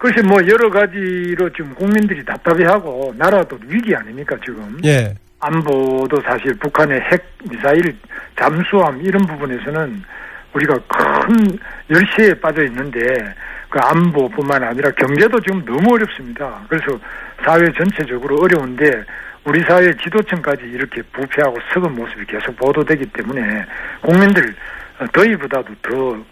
그것이 0.00 0.26
뭐 0.26 0.38
여러 0.48 0.70
가지로 0.70 1.50
지금 1.50 1.74
국민들이 1.74 2.24
답답해하고 2.24 3.12
나라도 3.18 3.58
위기 3.66 3.94
아닙니까 3.94 4.34
지금? 4.42 4.78
예. 4.82 5.14
안보도 5.40 6.22
사실 6.22 6.54
북한의 6.54 6.98
핵 7.00 7.22
미사일 7.50 7.94
잠수함 8.34 8.98
이런 9.02 9.26
부분에서는 9.26 10.02
우리가 10.54 10.74
큰 10.88 11.58
열세에 11.90 12.32
빠져 12.40 12.64
있는데 12.64 12.98
그 13.68 13.78
안보뿐만 13.78 14.64
아니라 14.64 14.90
경제도 14.92 15.38
지금 15.40 15.62
너무 15.66 15.94
어렵습니다. 15.94 16.62
그래서 16.66 16.98
사회 17.44 17.70
전체적으로 17.72 18.38
어려운데 18.40 19.04
우리 19.44 19.60
사회 19.64 19.92
지도층까지 20.02 20.62
이렇게 20.64 21.02
부패하고 21.12 21.58
썩은 21.74 21.94
모습이 21.94 22.24
계속 22.24 22.56
보도되기 22.56 23.04
때문에 23.12 23.66
국민들 24.00 24.54
어, 24.98 25.04
더위보다도 25.12 25.74
더 25.82 25.94
어, 25.94 26.24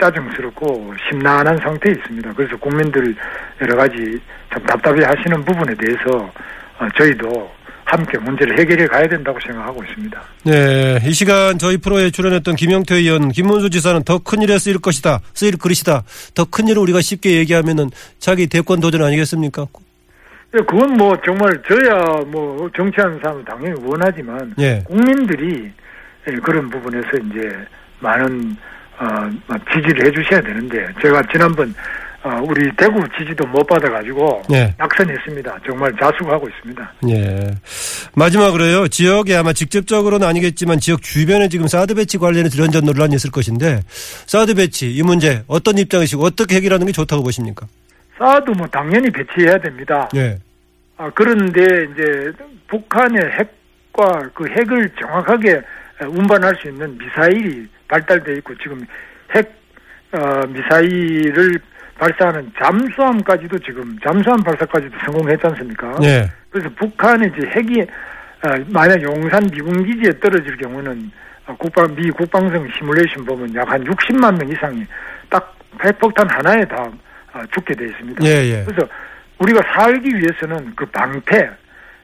짜증스럽고 0.00 0.94
심란한 1.08 1.56
상태에 1.58 1.92
있습니다. 1.92 2.32
그래서 2.34 2.56
국민들 2.58 3.14
여러 3.60 3.76
가지 3.76 4.18
참 4.52 4.62
답답해 4.64 5.04
하시는 5.04 5.44
부분에 5.44 5.74
대해서 5.74 6.30
어, 6.78 6.88
저희도 6.96 7.50
함께 7.84 8.18
문제를 8.18 8.58
해결해 8.58 8.86
가야 8.86 9.06
된다고 9.06 9.38
생각하고 9.46 9.84
있습니다. 9.84 10.22
네, 10.44 10.98
이 11.04 11.12
시간 11.12 11.58
저희 11.58 11.76
프로에 11.76 12.10
출연했던 12.10 12.56
김영태 12.56 12.94
의원, 12.96 13.28
김문수 13.28 13.68
지사는 13.70 14.02
더 14.04 14.18
큰 14.18 14.40
일에 14.42 14.58
쓰일 14.58 14.78
것이다, 14.78 15.20
쓰일 15.34 15.58
그릇이다. 15.58 16.02
더 16.34 16.44
큰 16.46 16.66
일을 16.68 16.80
우리가 16.82 17.00
쉽게 17.02 17.36
얘기하면은 17.38 17.90
자기 18.18 18.46
대권 18.46 18.80
도전 18.80 19.02
아니겠습니까? 19.02 19.66
예, 20.54 20.58
그건 20.66 20.94
뭐 20.96 21.16
정말 21.26 21.60
저야 21.68 22.22
뭐 22.26 22.70
정치하는 22.74 23.18
사람은 23.22 23.44
당연히 23.44 23.74
원하지만 23.84 24.54
예. 24.58 24.82
국민들이 24.86 25.70
예, 26.28 26.32
그런 26.36 26.70
부분에서 26.70 27.08
이제 27.26 27.48
많은 28.00 28.56
어, 28.98 29.54
지지를 29.72 30.06
해주셔야 30.06 30.40
되는데 30.40 30.86
제가 31.02 31.22
지난번 31.32 31.74
어, 32.24 32.40
우리 32.42 32.70
대구 32.76 33.02
지지도 33.18 33.46
못 33.48 33.66
받아가지고 33.66 34.42
예. 34.52 34.74
낙선했습니다. 34.78 35.58
정말 35.66 35.92
자숙하고 36.00 36.48
있습니다. 36.48 36.92
예. 37.10 37.50
마지막으로요. 38.16 38.88
지역에 38.88 39.36
아마 39.36 39.52
직접적으로는 39.52 40.26
아니겠지만 40.26 40.80
지역 40.80 41.02
주변에 41.02 41.48
지금 41.48 41.66
사드 41.66 41.94
배치 41.94 42.16
관련해서 42.16 42.56
이런저런 42.56 42.86
논란이 42.86 43.14
있을 43.16 43.30
것인데 43.30 43.82
사드 44.26 44.54
배치 44.54 44.90
이 44.90 45.02
문제 45.02 45.42
어떤 45.48 45.76
입장이시고 45.76 46.22
어떻게 46.24 46.56
해결하는 46.56 46.86
게 46.86 46.92
좋다고 46.92 47.22
보십니까? 47.22 47.66
사드 48.16 48.52
뭐 48.52 48.66
당연히 48.68 49.10
배치해야 49.10 49.58
됩니다. 49.58 50.08
예. 50.16 50.38
아, 50.96 51.10
그런데 51.14 51.62
이제 51.62 52.32
북한의 52.68 53.20
핵과 53.20 54.30
그 54.32 54.48
핵을 54.48 54.90
정확하게 54.98 55.60
운반할 56.08 56.56
수 56.56 56.68
있는 56.68 56.96
미사일이 56.96 57.68
발달돼 57.98 58.34
있고 58.38 58.54
지금 58.58 58.80
핵 59.34 59.52
어, 60.12 60.46
미사일을 60.48 61.58
발사하는 61.98 62.52
잠수함까지도 62.60 63.58
지금 63.60 63.96
잠수함 64.04 64.42
발사까지도 64.42 64.96
성공했지 65.04 65.46
않습니까? 65.46 65.92
예. 66.02 66.28
그래서 66.50 66.68
북한의 66.76 67.30
이제 67.36 67.46
핵이 67.48 67.82
어, 67.82 68.64
만약 68.68 69.00
용산 69.02 69.42
미군 69.50 69.84
기지에 69.84 70.18
떨어질 70.20 70.56
경우는 70.56 71.10
어, 71.46 71.56
국방 71.56 71.94
미 71.94 72.10
국방성 72.10 72.68
시뮬레이션 72.76 73.24
보면 73.24 73.54
약 73.54 73.68
한 73.70 73.82
60만 73.84 74.38
명 74.38 74.48
이상이 74.50 74.84
딱 75.30 75.56
핵폭탄 75.84 76.26
하나에 76.30 76.64
다 76.64 76.76
어, 77.32 77.42
죽게 77.52 77.74
돼 77.74 77.86
있습니다. 77.86 78.24
예, 78.24 78.30
예. 78.58 78.64
그래서 78.64 78.88
우리가 79.38 79.60
살기 79.74 80.08
위해서는 80.16 80.72
그 80.76 80.84
방패, 80.86 81.50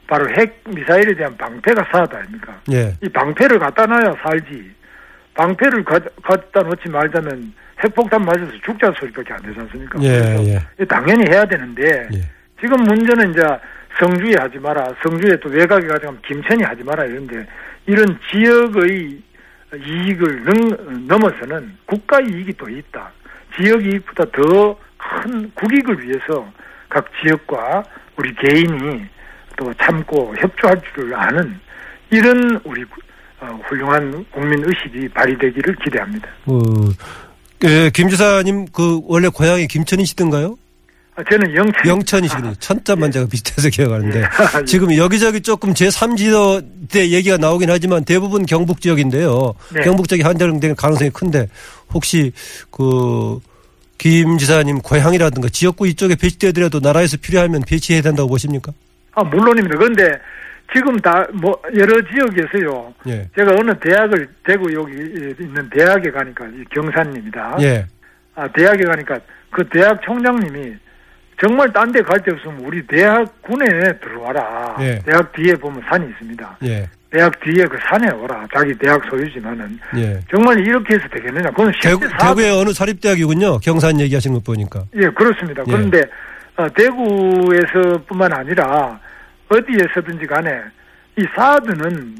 바로 0.07 0.29
핵 0.37 0.63
미사일에 0.67 1.15
대한 1.15 1.37
방패가 1.37 1.85
사다 1.93 2.19
아닙니까? 2.19 2.61
예. 2.73 2.97
이 3.03 3.09
방패를 3.09 3.59
갖다 3.59 3.87
놔야 3.87 4.15
살지. 4.23 4.80
방패를 5.41 5.85
가, 5.85 5.99
갖다 6.23 6.61
놓지 6.61 6.89
말자면 6.91 7.53
핵폭탄 7.83 8.23
맞아서 8.25 8.51
죽자 8.65 8.93
소리밖에 8.99 9.33
안 9.33 9.43
되지 9.43 9.59
않습니까? 9.61 9.99
예, 10.03 10.61
예. 10.79 10.85
당연히 10.85 11.25
해야 11.31 11.45
되는데 11.47 12.09
예. 12.13 12.21
지금 12.61 12.77
문제는 12.85 13.31
이제 13.31 13.43
성주에 13.99 14.35
하지 14.39 14.59
마라. 14.59 14.95
성주에 15.03 15.37
또 15.41 15.49
외곽에 15.49 15.87
가자면 15.87 16.21
김천이 16.27 16.63
하지 16.63 16.83
마라 16.85 17.05
이런데 17.07 17.47
이런 17.87 18.19
지역의 18.31 19.23
이익을 19.75 20.45
넘, 20.45 21.07
넘어서는 21.07 21.77
국가 21.87 22.21
이익이 22.21 22.53
또 22.59 22.69
있다. 22.69 23.11
지역 23.57 23.85
이익보다 23.85 24.25
더 24.33 24.77
큰 25.01 25.51
국익을 25.55 26.03
위해서 26.03 26.53
각 26.89 27.07
지역과 27.21 27.83
우리 28.17 28.35
개인이 28.35 29.07
또 29.57 29.73
참고 29.75 30.35
협조할 30.37 30.81
줄을 30.95 31.15
아는 31.15 31.59
이런 32.11 32.61
우리 32.65 32.83
어, 32.83 32.87
훌륭한 33.69 34.25
국민 34.33 34.63
의식이 34.65 35.09
발휘되기를 35.15 35.77
기대합니다. 35.85 36.29
그, 36.47 36.95
예, 37.65 37.91
김 37.93 38.09
지사님 38.09 38.67
그 38.73 39.01
원래 39.05 39.29
고향이 39.29 39.67
김천이시던가요? 39.67 40.57
아, 41.17 41.23
저는 41.31 41.55
영천 41.55 41.87
영천이시군요. 41.87 42.55
천자만 42.61 43.11
제가 43.11 43.27
비슷해서 43.27 43.69
기억하는데 43.71 44.21
예. 44.21 44.65
지금 44.65 44.97
여기저기 44.97 45.41
조금 45.41 45.75
제 45.75 45.89
3지대 45.89 47.09
얘기가 47.11 47.37
나오긴 47.37 47.71
하지만 47.71 48.05
대부분 48.05 48.47
경북 48.47 48.81
지역인데요. 48.81 49.55
네. 49.75 49.83
경북 49.83 50.09
지역이 50.09 50.23
한정될 50.23 50.75
가능성이 50.75 51.11
큰데 51.11 51.49
혹시 51.93 52.33
그 52.71 53.41
김 54.01 54.39
지사님 54.39 54.79
고향이라든가 54.79 55.51
지역구 55.51 55.87
이쪽에 55.87 56.15
배치되더라도 56.17 56.81
나라에서 56.81 57.19
필요하면 57.19 57.61
배치해야 57.69 58.01
된다고 58.01 58.31
보십니까? 58.31 58.73
아 59.13 59.23
물론입니다. 59.23 59.77
그런데 59.77 60.19
지금 60.75 60.97
다 61.01 61.27
뭐 61.33 61.61
여러 61.77 61.93
지역에서요. 62.11 62.95
예. 63.09 63.29
제가 63.37 63.53
어느 63.59 63.73
대학을 63.81 64.29
대구 64.45 64.73
여기 64.73 64.93
있는 65.41 65.69
대학에 65.71 66.11
가니까 66.11 66.47
이 66.47 66.65
경산입니다. 66.75 67.57
예. 67.63 67.87
아 68.35 68.47
대학에 68.49 68.85
가니까 68.85 69.19
그 69.51 69.69
대학 69.69 70.01
총장님이 70.03 70.75
정말 71.43 71.73
딴 71.73 71.91
데 71.91 72.01
갈 72.03 72.21
데 72.23 72.33
없으면 72.33 72.61
우리 72.65 72.87
대학 72.87 73.25
군에 73.43 73.67
들어와라. 74.01 74.77
예. 74.81 74.99
대학 75.05 75.33
뒤에 75.33 75.55
보면 75.55 75.83
산이 75.89 76.09
있습니다. 76.11 76.59
예. 76.65 76.89
대학 77.11 77.33
뒤에 77.41 77.65
그 77.65 77.77
산에 77.89 78.13
오라. 78.15 78.47
자기 78.55 78.73
대학 78.79 79.01
소유지만은 79.11 79.79
예. 79.97 80.21
정말 80.31 80.61
이렇게 80.61 80.95
해서 80.95 81.09
되겠느냐? 81.09 81.51
그건 81.51 81.73
대구, 81.83 82.01
대구의 82.21 82.51
어느 82.53 82.71
사립대학이군요. 82.73 83.59
경산 83.59 83.99
얘기하신 83.99 84.35
것 84.35 84.45
보니까. 84.45 84.85
예, 84.95 85.09
그렇습니다. 85.09 85.63
예. 85.67 85.73
그런데 85.73 86.03
어, 86.57 86.67
대구에서뿐만 86.77 88.33
아니라 88.33 89.01
어디에서든지 89.51 90.27
간에 90.27 90.63
이 91.17 91.25
사드는 91.37 92.17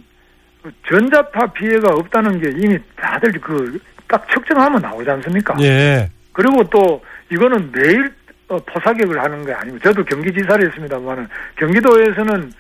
그 0.63 0.71
전자파 0.89 1.47
피해가 1.53 1.89
없다는 1.95 2.41
게 2.41 2.51
이미 2.51 2.79
다들 2.97 3.33
그 3.41 3.79
딱 4.11 4.29
측정하면 4.29 4.83
나오지 4.83 5.09
않습니까? 5.09 5.55
예. 5.61 6.11
그리고 6.33 6.65
또 6.65 7.01
이거는 7.31 7.71
매일 7.71 8.13
어, 8.49 8.57
포사격을 8.59 9.23
하는 9.23 9.47
게 9.47 9.53
아니고 9.53 9.79
저도 9.79 10.05
경기지사를 10.05 10.67
했습니다만은 10.67 11.29
경기도에서는 11.57 12.53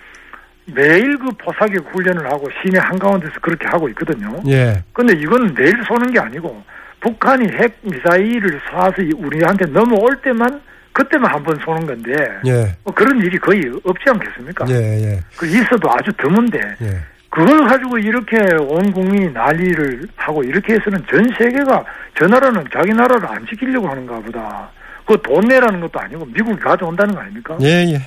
매일 0.66 1.18
그 1.18 1.28
포사격 1.38 1.92
훈련을 1.92 2.24
하고 2.26 2.48
시내 2.62 2.78
한가운데서 2.78 3.32
그렇게 3.40 3.66
하고 3.66 3.88
있거든요. 3.88 4.40
예. 4.46 4.80
근데 4.92 5.14
이건 5.18 5.52
매일 5.54 5.74
쏘는 5.88 6.12
게 6.12 6.20
아니고 6.20 6.62
북한이 7.00 7.48
핵 7.54 7.76
미사일을 7.82 8.60
쏴서 8.70 9.12
우리한테 9.26 9.66
넘어올 9.66 10.14
때만 10.22 10.60
그때만 10.92 11.32
한 11.32 11.42
번 11.42 11.56
쏘는 11.64 11.86
건데 11.86 12.12
예. 12.46 12.76
뭐 12.84 12.92
그런 12.94 13.18
일이 13.20 13.38
거의 13.38 13.62
없지 13.84 14.04
않겠습니까? 14.08 14.66
예. 14.70 14.74
예. 14.74 15.20
그 15.36 15.46
있어도 15.46 15.90
아주 15.90 16.10
드문데 16.18 16.58
예. 16.82 16.98
그걸 17.30 17.66
가지고 17.68 17.96
이렇게 17.98 18.36
온 18.68 18.92
국민이 18.92 19.32
난리를 19.32 20.08
하고 20.16 20.42
이렇게 20.42 20.74
해서는 20.74 21.00
전 21.08 21.24
세계가 21.38 21.84
저 22.18 22.26
나라는 22.26 22.64
자기 22.72 22.92
나라를 22.92 23.24
안 23.26 23.46
지키려고 23.46 23.88
하는가 23.88 24.18
보다. 24.20 24.68
그돈 25.06 25.40
내라는 25.48 25.80
것도 25.80 25.98
아니고 25.98 26.24
미국이 26.26 26.60
가져온다는 26.60 27.14
거 27.14 27.20
아닙니까? 27.20 27.56
예. 27.62 27.84
예. 27.94 28.00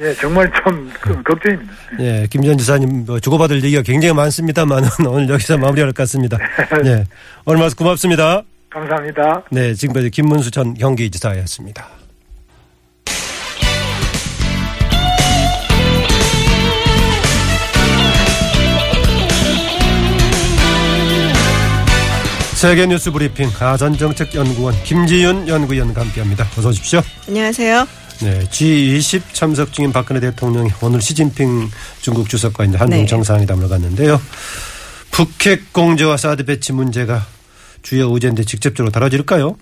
예, 0.00 0.14
정말 0.14 0.50
좀 0.52 0.90
그, 1.00 1.22
걱정입니다. 1.22 1.72
예, 2.00 2.26
김전 2.30 2.56
지사님 2.56 3.04
뭐 3.06 3.20
주고받을 3.20 3.62
얘기가 3.64 3.82
굉장히 3.82 4.14
많습니다만 4.14 4.82
오늘 5.06 5.28
여기서 5.28 5.58
마무리할 5.58 5.88
것 5.88 5.96
같습니다. 6.02 6.38
예, 6.86 7.04
오늘 7.44 7.60
말씀 7.60 7.76
고맙습니다. 7.76 8.42
감사합니다. 8.70 9.42
네, 9.50 9.74
지금까지 9.74 10.10
김문수 10.10 10.50
전 10.50 10.72
경기지사였습니다. 10.74 11.86
세계 22.58 22.86
뉴스 22.86 23.12
브리핑 23.12 23.52
가전정책연구원 23.52 24.74
김지윤 24.82 25.46
연구위원과 25.46 26.00
함께합니다. 26.00 26.44
어서 26.58 26.70
오십시오. 26.70 27.00
안녕하세요. 27.28 27.86
네, 28.22 28.40
G20 28.50 29.22
참석 29.32 29.72
중인 29.72 29.92
박근혜 29.92 30.18
대통령이 30.18 30.68
오늘 30.82 31.00
시진핑 31.00 31.70
중국 32.00 32.28
주석과 32.28 32.64
이제 32.64 32.76
한중 32.76 32.98
네. 32.98 33.06
정상회담을 33.06 33.68
갔는데요. 33.68 34.20
북핵 35.12 35.72
공제와 35.72 36.16
사드 36.16 36.46
배치 36.46 36.72
문제가 36.72 37.24
주요 37.82 38.12
의제인데 38.12 38.42
직접적으로 38.42 38.90
다뤄질까요? 38.90 39.56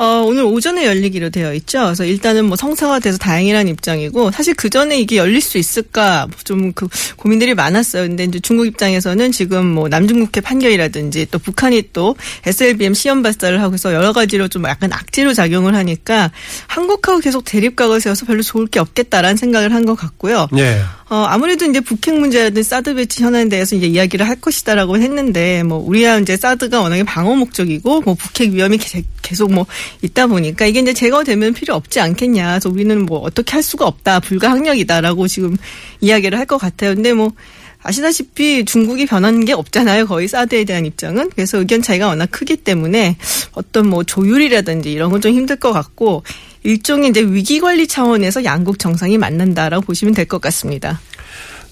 어, 0.00 0.22
오늘 0.24 0.44
오전에 0.44 0.86
열리기로 0.86 1.30
되어 1.30 1.52
있죠. 1.54 1.80
그래서 1.82 2.04
일단은 2.04 2.44
뭐 2.44 2.56
성사화돼서 2.56 3.18
다행이라는 3.18 3.72
입장이고 3.72 4.30
사실 4.30 4.54
그 4.54 4.70
전에 4.70 4.96
이게 5.00 5.16
열릴 5.16 5.40
수 5.40 5.58
있을까 5.58 6.28
좀 6.44 6.72
그 6.72 6.86
고민들이 7.16 7.54
많았어요. 7.54 8.06
근데 8.06 8.22
이제 8.22 8.38
중국 8.38 8.66
입장에서는 8.66 9.32
지금 9.32 9.66
뭐 9.66 9.88
남중국해 9.88 10.40
판결이라든지 10.40 11.26
또 11.32 11.40
북한이 11.40 11.90
또 11.92 12.14
SLBM 12.46 12.94
시험 12.94 13.22
발사를 13.22 13.60
하고 13.60 13.74
해서 13.74 13.92
여러 13.92 14.12
가지로 14.12 14.46
좀 14.46 14.64
약간 14.64 14.92
악재로 14.92 15.34
작용을 15.34 15.74
하니까 15.74 16.30
한국하고 16.68 17.18
계속 17.18 17.44
대립각을 17.44 18.00
세워서 18.00 18.26
별로 18.26 18.42
좋을 18.42 18.68
게 18.68 18.78
없겠다라는 18.78 19.36
생각을 19.36 19.74
한 19.74 19.84
것 19.88 19.94
같고요. 19.96 20.48
네. 20.52 20.80
어, 21.10 21.16
아무래도 21.26 21.64
이제 21.64 21.80
북핵 21.80 22.18
문제라든지 22.18 22.68
사드 22.68 22.94
배치 22.94 23.22
현안에 23.22 23.48
대해서 23.48 23.74
이제 23.74 23.86
이야기를 23.86 24.28
할 24.28 24.36
것이다라고 24.42 24.98
했는데, 24.98 25.62
뭐, 25.62 25.78
우리야 25.78 26.18
이제 26.18 26.36
사드가 26.36 26.82
워낙에 26.82 27.02
방어 27.02 27.34
목적이고, 27.34 28.02
뭐, 28.02 28.14
북핵 28.14 28.50
위험이 28.52 28.76
게- 28.76 29.02
계속 29.22 29.50
뭐, 29.50 29.64
있다 30.02 30.26
보니까 30.26 30.66
이게 30.66 30.80
이제 30.80 30.92
제거되면 30.92 31.54
필요 31.54 31.74
없지 31.76 31.98
않겠냐. 32.00 32.48
그래서 32.50 32.68
우리는 32.68 33.06
뭐, 33.06 33.20
어떻게 33.20 33.52
할 33.52 33.62
수가 33.62 33.86
없다. 33.86 34.20
불가항력이다라고 34.20 35.28
지금 35.28 35.56
이야기를 36.02 36.38
할 36.38 36.44
것 36.44 36.58
같아요. 36.58 36.94
근데 36.94 37.14
뭐, 37.14 37.32
아시다시피 37.82 38.64
중국이 38.64 39.06
변한 39.06 39.44
게 39.44 39.52
없잖아요. 39.52 40.06
거의 40.06 40.28
사드에 40.28 40.64
대한 40.64 40.84
입장은. 40.84 41.30
그래서 41.30 41.58
의견 41.58 41.80
차이가 41.80 42.08
워낙 42.08 42.28
크기 42.30 42.56
때문에 42.56 43.16
어떤 43.52 43.88
뭐 43.88 44.02
조율이라든지 44.04 44.90
이런 44.92 45.10
건 45.10 45.20
좀 45.20 45.32
힘들 45.32 45.56
것 45.56 45.72
같고 45.72 46.22
일종의 46.64 47.10
이제 47.10 47.20
위기 47.22 47.60
관리 47.60 47.86
차원에서 47.88 48.44
양국 48.44 48.78
정상이 48.78 49.16
만난다라고 49.18 49.84
보시면 49.86 50.14
될 50.14 50.26
것 50.26 50.40
같습니다. 50.40 51.00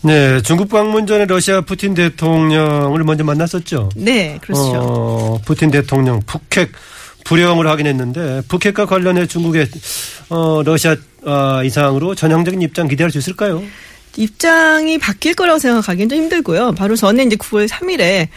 네, 0.03 0.41
중국 0.43 0.69
방문 0.69 1.07
전에 1.07 1.27
러시아 1.27 1.61
푸틴 1.61 1.95
대통령을 1.95 3.03
먼저 3.05 3.25
만났었죠. 3.25 3.91
네, 3.97 4.39
그렇죠. 4.43 4.63
어, 4.77 5.41
푸틴 5.45 5.71
대통령 5.71 6.23
북핵 6.27 6.71
불영을 7.25 7.67
하긴 7.67 7.87
했는데 7.87 8.41
북핵과 8.49 8.87
관련해 8.87 9.27
중국의 9.27 9.69
어, 10.31 10.63
러시아 10.65 10.97
어, 11.25 11.63
이상으로 11.65 12.15
전향적인 12.15 12.63
입장 12.63 12.87
기대할 12.89 13.11
수 13.11 13.19
있을까요? 13.19 13.63
입장이 14.17 14.99
바뀔 14.99 15.35
거라고 15.35 15.59
생각하기는 15.59 16.09
좀 16.09 16.19
힘들고요. 16.19 16.73
바로 16.73 16.97
전에 16.97 17.25
이제 17.25 17.37
9월 17.37 17.69
3일에 17.69 18.29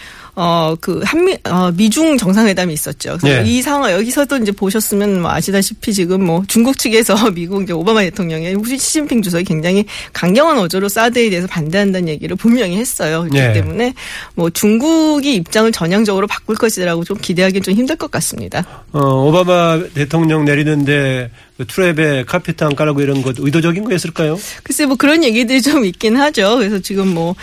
어, 0.42 0.74
그, 0.80 1.02
한미, 1.04 1.38
어, 1.44 1.70
미중 1.72 2.18
정상회담이 2.18 2.74
있었죠. 2.74 3.18
그래서 3.20 3.42
네. 3.42 3.50
이 3.50 3.62
상황, 3.62 3.92
여기서도 3.92 4.38
이제 4.38 4.54
보셨으면 4.54 5.22
뭐 5.22 5.32
아시다시피 5.32 5.94
지금 5.94 6.24
뭐 6.24 6.44
중국 6.48 6.78
측에서 6.78 7.14
미국 7.36 7.64
이제 7.64 7.74
오바마 7.74 8.00
대통령의 8.02 8.54
혹시 8.54 8.78
시진핑 8.78 9.22
주석이 9.22 9.44
굉장히 9.44 9.84
강경한 10.14 10.58
어조로 10.60 10.88
사드에 10.88 11.30
대해서 11.30 11.46
반대한다는 11.48 12.08
얘기를 12.08 12.38
분명히 12.38 12.78
했어요. 12.78 13.28
그렇기 13.30 13.38
네. 13.38 13.52
때문에 13.52 13.94
뭐 14.36 14.50
중국이 14.50 15.36
입장을 15.36 15.70
전향적으로 15.74 16.26
바꿀 16.26 16.56
것이라고 16.56 17.04
좀 17.04 17.18
기대하기는 17.18 17.62
좀 17.62 17.74
힘들 17.74 17.98
것 17.98 18.10
같습니다. 18.10 18.66
어, 18.94 19.26
오바마 19.26 19.90
대통령 19.94 20.46
내리는데 20.46 21.30
그 21.32 21.49
트랩에 21.66 22.26
카피탕 22.26 22.76
깔고 22.76 23.02
이런 23.02 23.22
것 23.22 23.36
의도적인 23.38 23.84
거였을까요? 23.84 24.40
글쎄 24.64 24.86
뭐 24.86 24.96
그런 24.96 25.24
얘기들이 25.24 25.62
좀 25.62 25.86
있긴 25.86 26.16
하죠. 26.16 26.58
그래서 26.58 26.80
지금 26.80 27.08
뭐 27.14 27.36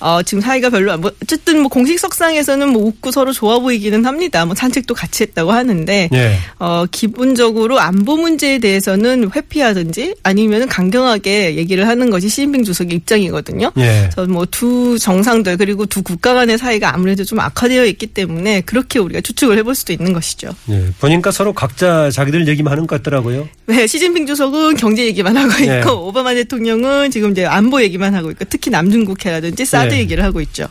어, 0.00 0.22
지금 0.22 0.40
사이가 0.40 0.70
별로 0.70 0.92
안, 0.92 1.00
뭐 1.00 1.10
어쨌든 1.22 1.60
뭐 1.60 1.68
공식 1.68 1.98
석상에서는 1.98 2.68
뭐 2.68 2.82
웃고 2.84 3.10
서로 3.10 3.32
좋아 3.32 3.58
보이기는 3.58 4.04
합니다. 4.04 4.44
뭐 4.44 4.54
산책도 4.54 4.94
같이 4.94 5.22
했다고 5.22 5.52
하는데 5.52 6.08
예. 6.12 6.38
어, 6.58 6.84
기본적으로 6.90 7.78
안보 7.78 8.16
문제에 8.16 8.58
대해서는 8.58 9.30
회피하든지 9.34 10.16
아니면 10.22 10.68
강경하게 10.68 11.56
얘기를 11.56 11.88
하는 11.88 12.10
것이 12.10 12.28
시진핑 12.28 12.64
주석의 12.64 12.96
입장이거든요. 12.96 13.72
예. 13.78 14.08
그래서 14.12 14.30
뭐 14.30 14.44
두 14.54 14.98
정상들 14.98 15.56
그리고 15.56 15.84
두 15.84 16.02
국가 16.02 16.32
간의 16.34 16.58
사이가 16.58 16.94
아무래도 16.94 17.24
좀 17.24 17.40
악화되어 17.40 17.86
있기 17.86 18.08
때문에 18.08 18.60
그렇게 18.60 18.98
우리가 18.98 19.20
추측을 19.20 19.58
해볼 19.58 19.74
수도 19.74 19.92
있는 19.92 20.12
것이죠. 20.12 20.50
예. 20.70 20.86
보니까 21.00 21.30
서로 21.32 21.52
각자 21.52 22.10
자기들 22.10 22.46
얘기만 22.46 22.70
하는 22.70 22.86
것 22.86 23.02
같더라고요. 23.02 23.48
네, 23.66 23.86
시진핑 23.86 24.26
주석은 24.26 24.76
경제 24.76 25.06
얘기만 25.06 25.36
하고 25.36 25.52
있고 25.52 25.64
네. 25.66 25.90
오바마 25.90 26.34
대통령은 26.34 27.10
지금 27.10 27.30
이제 27.30 27.46
안보 27.46 27.82
얘기만 27.82 28.14
하고 28.14 28.30
있고 28.30 28.44
특히 28.48 28.70
남중국해라든지 28.70 29.64
사드 29.64 29.94
네. 29.94 30.00
얘기를 30.00 30.22
하고 30.22 30.40
있죠. 30.42 30.68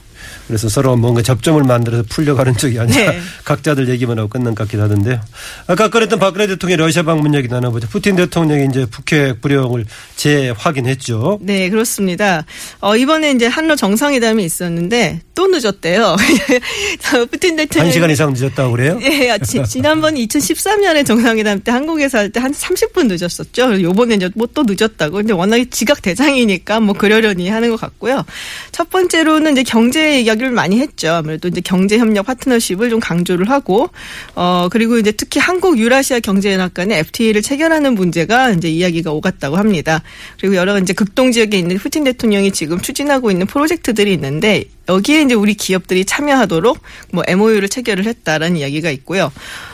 그래서 0.48 0.70
서로 0.70 0.96
뭔가 0.96 1.22
접점을 1.22 1.62
만들어서 1.64 2.04
풀려가는 2.10 2.58
쪽이 2.58 2.80
아니라 2.80 3.12
네. 3.12 3.20
각자들 3.46 3.90
얘기만 3.90 4.20
하고 4.20 4.28
끝난 4.30 4.54
것 4.56 4.64
같기도 4.66 4.84
하던데요. 4.84 5.20
아까 5.68 5.90
꺼냈던 5.90 6.20
박근혜 6.20 6.48
대통령의 6.48 6.78
러시아 6.86 7.04
방문 7.04 7.34
얘기 7.36 7.48
나눠보죠. 7.48 7.88
푸틴 7.88 8.16
대통령이 8.16 8.68
이제 8.70 8.86
북핵 8.86 9.42
불영을 9.42 9.86
재확인했죠. 10.16 11.40
네, 11.42 11.70
그렇습니다. 11.70 12.46
어, 12.80 12.96
이번에 12.96 13.32
이제 13.32 13.48
한러 13.48 13.76
정상회담이 13.76 14.44
있었는데 14.44 15.22
또 15.36 15.48
늦었대요. 15.48 16.16
저 17.02 17.26
푸틴 17.26 17.56
대통령 17.56 17.86
한 17.88 17.92
시간 17.92 18.10
이상 18.12 18.34
늦었다고 18.34 18.72
그래요? 18.72 19.00
예, 19.02 19.38
지, 19.44 19.64
지난번 19.68 20.16
2013년에 20.16 21.06
정상회담 21.06 21.62
때 21.62 21.72
한국에서 21.72 22.18
할 22.20 22.30
때 22.34 22.40
한 22.40 22.52
30분 22.52 23.08
늦었었죠. 23.08 23.82
요번에 23.82 24.16
이제 24.16 24.30
뭐 24.36 24.48
또 24.54 24.64
늦었다고. 24.68 25.16
근데 25.18 25.34
워낙에 25.34 25.66
지각 25.72 26.02
대장이니까 26.04 26.80
뭐 26.80 26.94
그러려니 26.94 27.50
하는 27.50 27.72
것 27.72 27.80
같고요. 27.82 28.24
첫 28.72 28.90
번째로는 28.92 29.54
이제 29.54 29.64
경제 29.64 30.26
이야기를 30.34 30.52
많이 30.52 30.80
했죠. 30.80 31.12
아무래도 31.12 31.48
이제 31.48 31.62
경제 31.62 31.98
협력 31.98 32.26
파트너십을 32.26 32.89
좀 32.89 33.00
강조를 33.00 33.50
하고 33.50 33.89
어 34.36 34.67
그리고 34.72 34.98
이제 34.98 35.12
특히 35.12 35.39
한국 35.39 35.78
유라시아 35.78 36.19
경제연합 36.19 36.74
간의 36.74 37.00
FTA를 37.00 37.41
체결하는 37.41 37.93
문제가 37.96 38.52
이제 38.52 38.69
이야기가 38.69 39.12
오갔다고 39.12 39.58
합니다. 39.58 40.02
그리고 40.39 40.56
여러 40.56 40.78
이제 40.80 40.93
극동 40.93 41.32
지역에 41.32 41.58
있는 41.58 41.78
푸틴 41.78 42.04
대통령이 42.04 42.52
지금 42.52 42.80
추진하고 42.80 43.32
있는 43.32 43.46
프로젝트들이 43.46 44.13
있는데 44.13 44.65
여기에 44.89 45.22
이제 45.22 45.34
우리 45.34 45.54
기업들이 45.54 46.04
참여하도록 46.06 46.78
뭐 47.13 47.24
MOU를 47.28 47.69
체결을 47.69 48.06
했다라는 48.06 48.58
이야기가 48.58 48.89
있고요. 48.91 49.32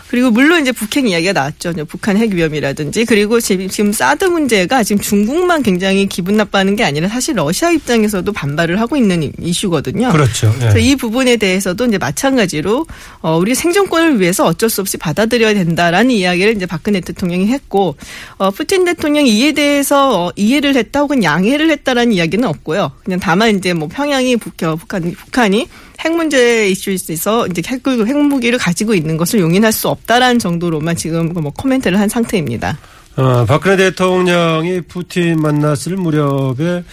그리고 0.09 0.31
물론 0.31 0.61
이제 0.61 0.71
북핵 0.71 1.07
이야기가 1.07 1.33
나왔죠. 1.33 1.73
북한 1.87 2.17
핵 2.17 2.33
위험이라든지 2.33 3.05
그리고 3.05 3.39
지금 3.39 3.91
사드 3.93 4.25
문제가 4.25 4.81
지금 4.83 4.99
중국만 5.01 5.61
굉장히 5.61 6.07
기분 6.07 6.35
나빠하는 6.35 6.75
게 6.75 6.83
아니라 6.83 7.07
사실 7.07 7.35
러시아 7.35 7.69
입장에서도 7.71 8.31
반발을 8.31 8.79
하고 8.81 8.97
있는 8.97 9.21
이- 9.21 9.31
이슈거든요. 9.39 10.11
그렇죠. 10.11 10.47
예. 10.55 10.59
그래서 10.59 10.79
이 10.79 10.95
부분에 10.95 11.37
대해서도 11.37 11.85
이제 11.85 11.97
마찬가지로 11.99 12.87
어, 13.21 13.37
우리 13.37 13.53
생존권을 13.53 14.19
위해서 14.19 14.45
어쩔 14.45 14.67
수 14.69 14.81
없이 14.81 14.97
받아들여야 14.97 15.53
된다라는 15.53 16.09
이야기를 16.11 16.55
이제 16.55 16.65
박근혜 16.65 17.01
대통령이 17.01 17.47
했고 17.47 17.95
어, 18.37 18.49
푸틴 18.49 18.85
대통령이 18.85 19.29
이에 19.29 19.51
대해서 19.51 20.25
어, 20.25 20.31
이해를 20.35 20.75
했다 20.75 21.01
혹은 21.01 21.23
양해를 21.23 21.69
했다라는 21.69 22.13
이야기는 22.13 22.47
없고요. 22.47 22.91
그냥 23.03 23.19
다만 23.19 23.55
이제 23.57 23.73
뭐 23.73 23.87
평양이 23.87 24.37
북, 24.37 24.53
어, 24.63 24.75
북한, 24.75 25.11
북한이 25.13 25.67
핵 25.99 26.15
문제 26.15 26.67
이슈에 26.69 26.93
있어서 26.93 27.47
이제 27.47 27.61
핵, 27.67 27.81
핵무기를 27.85 28.57
가지고 28.57 28.93
있는 28.93 29.17
것을 29.17 29.39
용인할 29.39 29.71
수 29.71 29.89
없다라는 29.89 30.39
정도로만 30.39 30.95
지금 30.95 31.33
뭐 31.33 31.51
코멘트를 31.51 31.99
한 31.99 32.07
상태입니다. 32.07 32.77
어, 33.17 33.45
박근혜 33.45 33.75
대통령이 33.75 34.81
푸틴 34.81 35.41
만났을 35.41 35.97
무렵에 35.97 36.83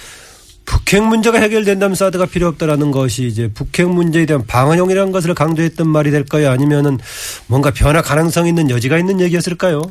북핵 0.67 1.03
문제가 1.05 1.39
해결된다면 1.39 1.95
사드가 1.95 2.27
필요 2.27 2.49
없다라는 2.49 2.91
것이 2.91 3.25
이제 3.27 3.49
북핵 3.55 3.89
문제에 3.89 4.27
대한 4.27 4.45
방어용이라는 4.47 5.13
것을 5.13 5.33
강조했던 5.33 5.89
말이 5.89 6.11
될까요? 6.11 6.51
아니면은 6.51 6.99
뭔가 7.47 7.71
변화 7.71 8.03
가능성 8.03 8.49
있는 8.49 8.69
여지가 8.69 8.99
있는 8.99 9.21
얘기였을까요? 9.21 9.83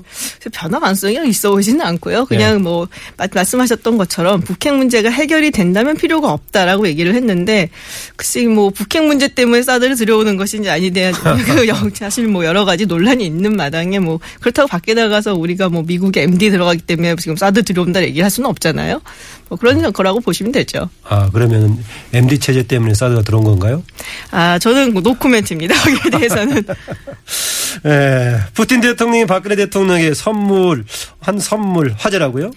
변화 0.52 0.80
가능성이 0.80 1.18
있어 1.30 1.52
보지는 1.52 1.82
않고요. 1.82 2.26
그냥 2.26 2.58
네. 2.58 2.64
뭐 2.64 2.88
마- 3.18 3.28
말씀하셨던 3.34 3.98
것처럼 3.98 4.42
북핵 4.42 4.74
문제가 4.76 5.10
해결이 5.10 5.52
된다면 5.52 5.96
필요가 5.96 6.32
없다라고 6.34 6.88
얘기를 6.88 7.16
했는데 7.16 7.70
글쎄 8.18 8.46
뭐 8.46 8.70
북핵 8.70 9.06
문제 9.06 9.30
때문에 9.30 9.64
사드를 9.64 9.96
들여오는 9.96 10.36
것인지 10.36 10.70
아니냐 10.70 11.12
그 11.46 11.68
여- 11.70 11.90
사실 11.94 12.28
뭐 12.28 12.44
여러 12.46 12.66
가지 12.66 12.86
논란이 12.86 13.26
있는 13.26 13.56
마당에 13.56 14.00
뭐 14.00 14.20
그렇다고 14.42 14.68
밖에 14.68 14.94
나가서 14.94 15.36
우리가 15.36 15.70
뭐 15.70 15.84
미국에 15.84 16.24
MD 16.24 16.50
들어가기 16.50 16.82
때문에 16.82 17.16
지금 17.16 17.38
사드 17.38 17.64
들여온다 17.64 18.04
얘기를 18.04 18.24
할 18.26 18.30
수는 18.30 18.50
없잖아요. 18.50 19.02
뭐 19.48 19.58
그런 19.58 19.94
거라고 19.94 20.20
보시면 20.20 20.52
되죠. 20.52 20.65
아, 21.04 21.30
그러면 21.34 21.84
MD 22.14 22.40
체제 22.40 22.64
때문에 22.64 22.94
사드가 22.94 23.22
들어온 23.22 23.44
건가요? 23.44 23.84
아 24.32 24.60
저는 24.60 24.94
뭐 24.94 25.02
노코멘트입니다. 25.02 25.76
거기에 25.82 26.20
대해서는 26.20 26.64
예, 27.86 28.40
푸틴 28.54 28.82
대통령이 28.82 29.26
박근혜 29.26 29.56
대통령에게 29.56 30.14
선물, 30.14 30.86
한 31.20 31.40
선물, 31.40 31.94
화제라고요? 31.98 32.52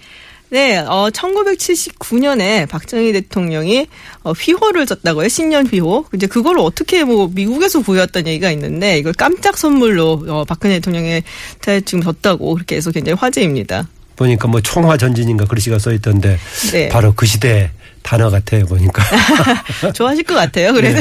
네, 0.51 0.79
어, 0.79 1.09
1979년에 1.11 2.67
박정희 2.67 3.13
대통령이 3.13 3.87
어, 4.23 4.31
휘호를 4.31 4.87
줬다고요. 4.87 5.27
신년 5.27 5.67
휘호. 5.67 6.05
이제 6.15 6.25
그걸 6.25 6.57
어떻게 6.57 7.03
뭐 7.03 7.29
미국에서 7.31 7.81
구해왔다는 7.81 8.27
얘기가 8.27 8.49
있는데 8.51 8.97
이걸 8.97 9.13
깜짝 9.13 9.57
선물로 9.57 10.25
어, 10.27 10.45
박근혜 10.45 10.75
대통령한테 10.75 11.81
지금 11.85 12.01
줬다고 12.01 12.55
그렇게 12.55 12.77
해서 12.77 12.89
굉장히 12.89 13.17
화제입니다. 13.19 13.87
보니까 14.15 14.47
뭐 14.47 14.59
총화 14.59 14.97
전진인가 14.97 15.45
글씨가 15.45 15.77
써 15.79 15.93
있던데 15.93 16.37
네. 16.71 16.89
바로 16.89 17.13
그 17.15 17.25
시대 17.25 17.71
단어 18.09 18.31
같아요, 18.31 18.65
보니까. 18.65 19.03
좋아하실 19.93 20.23
것 20.23 20.33
같아요. 20.33 20.73
그래서 20.73 20.99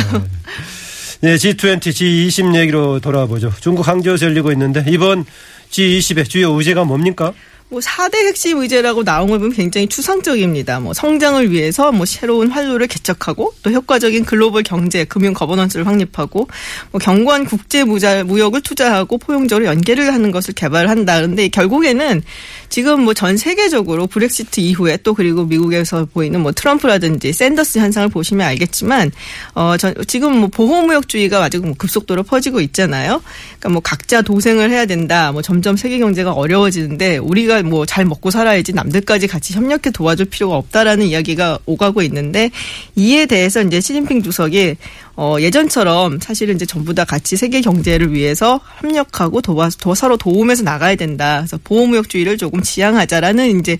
네, 1.22 1.36
G20, 1.36 1.80
G20 1.80 2.54
얘기로 2.54 3.00
돌아보죠. 3.00 3.50
중국 3.60 3.88
항저우에서 3.88 4.26
열리고 4.26 4.52
있는데 4.52 4.84
이번 4.88 5.24
G20의 5.70 6.28
주요 6.28 6.52
의제가 6.52 6.84
뭡니까? 6.84 7.32
뭐 7.68 7.80
4대 7.80 8.16
핵심 8.26 8.58
의제라고 8.58 9.04
나온 9.04 9.28
걸 9.28 9.38
보면 9.38 9.54
굉장히 9.54 9.86
추상적입니다. 9.88 10.80
뭐 10.80 10.94
성장을 10.94 11.50
위해서 11.50 11.92
뭐 11.92 12.06
새로운 12.06 12.50
활로를 12.50 12.86
개척하고 12.86 13.52
또 13.62 13.70
효과적인 13.70 14.24
글로벌 14.24 14.62
경제, 14.62 15.04
금융 15.04 15.34
거버넌스를 15.34 15.86
확립하고 15.86 16.48
뭐 16.90 16.98
견고한 16.98 17.44
국제 17.44 17.84
무자, 17.84 18.24
무역을 18.24 18.62
투자하고 18.62 19.18
포용적으로 19.18 19.66
연계를 19.66 20.12
하는 20.12 20.30
것을 20.30 20.54
개발한다. 20.54 21.16
그런데 21.16 21.48
결국에는 21.48 22.22
지금 22.70 23.02
뭐 23.02 23.18
전 23.18 23.36
세계적으로 23.36 24.06
브렉시트 24.06 24.60
이후에 24.60 24.96
또 25.02 25.12
그리고 25.12 25.44
미국에서 25.44 26.04
보이는 26.04 26.40
뭐 26.40 26.52
트럼프라든지 26.52 27.32
샌더스 27.32 27.80
현상을 27.80 28.08
보시면 28.10 28.46
알겠지만 28.46 29.10
어 29.56 29.76
전, 29.76 29.92
지금 30.06 30.38
뭐 30.38 30.48
보호무역주의가 30.48 31.42
아직 31.42 31.66
뭐 31.66 31.74
급속도로 31.76 32.22
퍼지고 32.22 32.60
있잖아요. 32.60 33.20
그러니까 33.58 33.68
뭐 33.70 33.80
각자 33.80 34.22
도생을 34.22 34.70
해야 34.70 34.86
된다. 34.86 35.32
뭐 35.32 35.42
점점 35.42 35.76
세계 35.76 35.98
경제가 35.98 36.32
어려워지는데 36.32 37.16
우리가 37.16 37.57
뭐 37.62 37.88
잘 37.88 38.04
먹고 38.04 38.30
살아야지 38.30 38.74
남들까지 38.74 39.26
같이 39.26 39.54
협력해 39.54 39.90
도와줄 39.92 40.26
필요가 40.26 40.56
없다라는 40.56 41.06
이야기가 41.06 41.58
오가고 41.64 42.02
있는데 42.02 42.50
이에 42.94 43.26
대해서 43.26 43.62
이제 43.62 43.80
시진핑 43.80 44.22
주석이 44.22 44.76
어, 45.16 45.36
예전처럼 45.40 46.20
사실은 46.20 46.54
이제 46.54 46.64
전부 46.64 46.94
다 46.94 47.04
같이 47.04 47.36
세계 47.36 47.60
경제를 47.60 48.12
위해서 48.12 48.60
협력하고 48.80 49.40
도와, 49.40 49.68
도, 49.70 49.96
서로 49.96 50.16
도움해서 50.16 50.62
나가야 50.62 50.94
된다. 50.94 51.38
그래서 51.38 51.58
보호무역주의를 51.64 52.38
조금 52.38 52.62
지양하자라는 52.62 53.58
이제 53.58 53.78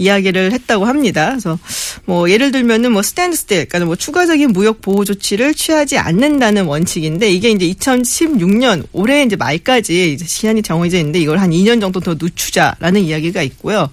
이야기를 0.00 0.52
했다고 0.52 0.86
합니다. 0.86 1.28
그래서 1.28 1.58
뭐 2.06 2.30
예를 2.30 2.50
들면은 2.50 2.92
뭐 2.92 3.02
standstill, 3.02 3.66
그러니까 3.66 3.86
뭐 3.86 3.96
추가적인 3.96 4.52
무역 4.52 4.80
보호 4.80 5.04
조치를 5.04 5.54
취하지 5.54 5.98
않는다는 5.98 6.64
원칙인데 6.64 7.30
이게 7.30 7.50
이제 7.50 7.66
2016년 7.66 8.86
올해 8.92 9.22
이제 9.22 9.36
말까지 9.36 10.14
이제 10.14 10.24
시한이 10.24 10.62
정해져 10.62 10.96
있는데 10.98 11.20
이걸 11.20 11.38
한 11.38 11.50
2년 11.50 11.80
정도 11.80 12.00
더 12.00 12.16
늦추자라는 12.18 13.02
이야기가 13.02 13.42
있고요. 13.42 13.90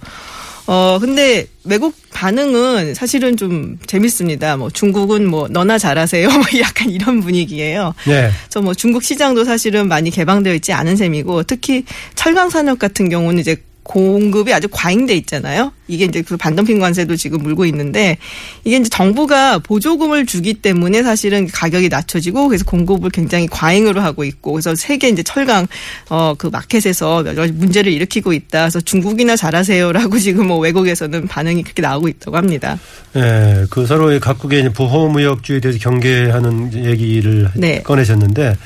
어, 0.66 0.98
근데 1.00 1.46
외국 1.64 1.94
반응은 2.12 2.92
사실은 2.94 3.38
좀 3.38 3.78
재밌습니다. 3.86 4.58
뭐 4.58 4.68
중국은 4.68 5.26
뭐 5.26 5.48
너나 5.48 5.78
잘하세요. 5.78 6.28
뭐 6.28 6.42
약간 6.60 6.90
이런 6.90 7.20
분위기예요. 7.20 7.94
네. 8.06 8.30
그래서 8.44 8.60
뭐 8.60 8.74
중국 8.74 9.02
시장도 9.02 9.44
사실은 9.44 9.88
많이 9.88 10.10
개방되어 10.10 10.52
있지 10.54 10.74
않은 10.74 10.96
셈이고 10.96 11.44
특히 11.44 11.84
철강 12.16 12.50
산업 12.50 12.78
같은 12.78 13.08
경우는 13.08 13.40
이제 13.40 13.56
공급이 13.88 14.52
아주 14.52 14.68
과잉돼 14.70 15.14
있잖아요. 15.16 15.72
이게 15.88 16.04
이제 16.04 16.20
그 16.20 16.36
반덤핑 16.36 16.78
관세도 16.78 17.16
지금 17.16 17.42
물고 17.42 17.64
있는데 17.64 18.18
이게 18.64 18.76
이제 18.76 18.88
정부가 18.90 19.58
보조금을 19.58 20.26
주기 20.26 20.52
때문에 20.52 21.02
사실은 21.02 21.46
가격이 21.46 21.88
낮춰지고 21.88 22.48
그래서 22.48 22.64
공급을 22.66 23.08
굉장히 23.10 23.46
과잉으로 23.46 24.02
하고 24.02 24.24
있고 24.24 24.52
그래서 24.52 24.74
세계 24.74 25.08
이제 25.08 25.22
철강 25.22 25.66
어 26.10 26.34
그 26.38 26.46
마켓에서 26.46 27.24
여러 27.26 27.34
가지 27.34 27.52
문제를 27.52 27.92
일으키고 27.92 28.32
있다. 28.32 28.60
그래서 28.60 28.80
중국이나 28.80 29.36
잘하세요라고 29.36 30.18
지금 30.20 30.46
뭐 30.48 30.58
외국에서는 30.58 31.26
반응이 31.26 31.62
그렇게 31.62 31.82
나오고 31.82 32.08
있다고 32.08 32.36
합니다. 32.36 32.78
네, 33.12 33.64
그 33.70 33.86
서로의 33.86 34.20
각국의 34.20 34.60
이제 34.60 34.72
보호무역주의에 34.72 35.60
대해서 35.60 35.78
경계하는 35.80 36.84
얘기를 36.84 37.50
네. 37.54 37.82
꺼내셨는데 37.82 38.56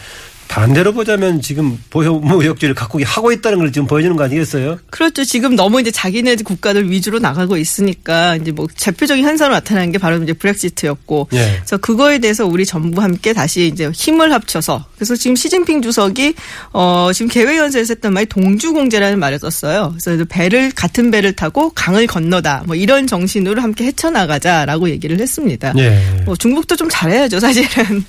반대로 0.53 0.93
보자면 0.93 1.41
지금 1.41 1.79
보호무역주의를 1.88 2.75
각국이 2.75 3.05
하고 3.05 3.33
있다는 3.33 3.57
걸 3.57 3.73
지금 3.73 3.87
보여주는 3.87 4.15
거 4.15 4.25
아니겠어요? 4.25 4.79
그렇죠. 4.91 5.25
지금 5.25 5.57
너무 5.57 5.81
이제 5.81 5.91
자기네 5.91 6.37
국가들 6.37 6.91
위주로 6.91 7.19
나가고 7.19 7.57
있으니까 7.57 8.37
이제 8.37 8.53
뭐 8.53 8.67
대표적인 8.79 9.25
현상으로 9.25 9.55
나타나는 9.55 9.93
게 9.93 9.99
바로 9.99 10.23
이제 10.23 10.35
브렉시트였고. 10.35 11.29
예. 11.33 11.57
그래서 11.57 11.79
그거에 11.79 12.19
대해서 12.19 12.45
우리 12.45 12.67
정부 12.67 13.01
함께 13.01 13.33
다시 13.33 13.69
이제 13.69 13.91
힘을 13.95 14.31
합쳐서 14.31 14.85
그래서 14.97 15.17
지금 15.17 15.37
시진핑 15.37 15.81
주석이 15.81 16.35
어 16.75 17.11
지금 17.15 17.31
개회 17.31 17.57
연설에서 17.57 17.95
했던 17.95 18.12
말이 18.12 18.27
동주공제라는 18.27 19.19
말을 19.19 19.38
썼어요. 19.38 19.95
그래서 20.05 20.23
배를 20.29 20.71
같은 20.73 21.11
배를 21.11 21.33
타고 21.33 21.71
강을 21.71 22.07
건너다 22.07 22.65
뭐 22.67 22.77
이런 22.77 23.07
정신으로 23.07 23.62
함께 23.62 23.87
헤쳐나가자라고 23.87 24.91
얘기를 24.91 25.19
했습니다. 25.19 25.73
예. 25.79 25.99
뭐 26.27 26.37
중국도 26.37 26.77
좀 26.77 26.91
잘해야죠, 26.91 27.41
사실은. 27.41 28.05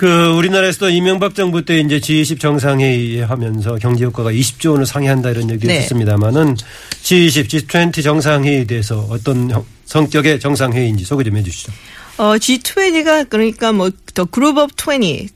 그 0.00 0.28
우리나라에서도 0.34 0.88
이명박 0.88 1.34
정부 1.34 1.62
때 1.62 1.78
이제 1.78 1.98
G20 2.00 2.40
정상회의 2.40 3.18
하면서 3.18 3.74
경제 3.76 4.06
효과가 4.06 4.32
20조 4.32 4.70
원을 4.70 4.86
상회한다 4.86 5.28
이런 5.28 5.50
얘기를 5.50 5.68
네. 5.74 5.80
했습니다만은 5.82 6.54
G20, 7.02 7.48
G20 7.48 8.02
정상회의에 8.02 8.64
대해서 8.64 9.06
어떤 9.10 9.50
형- 9.50 9.62
성격의 9.84 10.40
정상회의인지 10.40 11.04
소개 11.04 11.22
좀 11.22 11.36
해주시죠. 11.36 11.70
어, 12.16 12.32
G20가 12.36 13.28
그러니까 13.28 13.72
뭐 13.72 13.90
the 14.14 14.24
Group 14.24 14.56
of 14.56 14.70
20, 14.70 14.78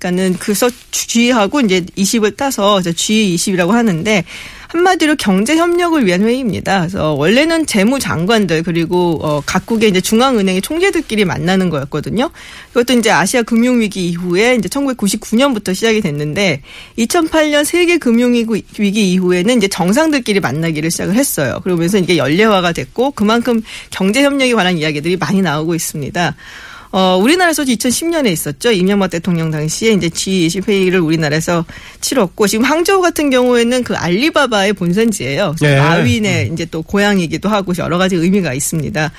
그러니까는 0.01 0.37
그래서 0.39 0.71
G하고 0.91 1.61
이제 1.61 1.81
20을 1.99 2.35
따서 2.35 2.81
이제 2.81 2.91
G20이라고 2.93 3.69
하는데 3.69 4.25
한마디로 4.75 5.15
경제 5.15 5.57
협력을 5.57 6.05
위한 6.05 6.23
회의입니다. 6.23 6.81
그래서 6.81 7.13
원래는 7.13 7.65
재무 7.65 8.01
장관들 8.01 8.65
그리고 8.65 9.21
어 9.23 9.41
각국의 9.47 9.89
이제 9.89 10.01
중앙은행의 10.01 10.63
총재들끼리 10.63 11.25
만나는 11.25 11.71
거였거든요. 11.71 12.29
그것도 12.73 12.99
이제 12.99 13.09
아시아 13.11 13.43
금융 13.43 13.81
위기 13.81 14.09
이후에 14.09 14.57
이제 14.57 14.69
1999년부터 14.69 15.73
시작이 15.77 16.01
됐는데 16.01 16.63
2008년 16.99 17.65
세계 17.65 17.99
금융 17.99 18.35
위기 18.35 19.13
이후에는 19.13 19.57
이제 19.59 19.69
정상들끼리 19.69 20.41
만나기를 20.41 20.91
시작을 20.91 21.15
했어요. 21.15 21.61
그러면서 21.63 21.99
이게 21.99 22.17
연례화가 22.17 22.73
됐고 22.73 23.13
그만큼 23.13 23.63
경제 23.91 24.25
협력에 24.25 24.55
관한 24.55 24.77
이야기들이 24.77 25.17
많이 25.19 25.41
나오고 25.41 25.77
있습니다. 25.77 26.35
어, 26.97 27.19
우리나라에서도 27.21 27.73
2010년에 27.73 28.31
있었죠. 28.31 28.71
이명박 28.71 29.11
대통령 29.11 29.51
당시에 29.51 29.95
이제 29.95 30.09
G20 30.09 30.69
회의를 30.69 31.01
우리나라에서 31.01 31.65
치렀고 32.01 32.47
지금 32.47 32.65
항저우 32.65 33.01
같은 33.03 33.31
경우에는 33.31 33.83
그 33.83 33.97
알리바바의 33.97 34.75
본산지예요. 34.75 35.57
네. 35.61 35.81
마윈의 35.81 36.51
이제 36.53 36.65
또 36.67 36.83
고향이기도 36.83 37.49
하고 37.49 37.73
여러 37.79 37.99
가지 37.99 38.15
의미가 38.15 38.55
있습니다. 38.55 39.11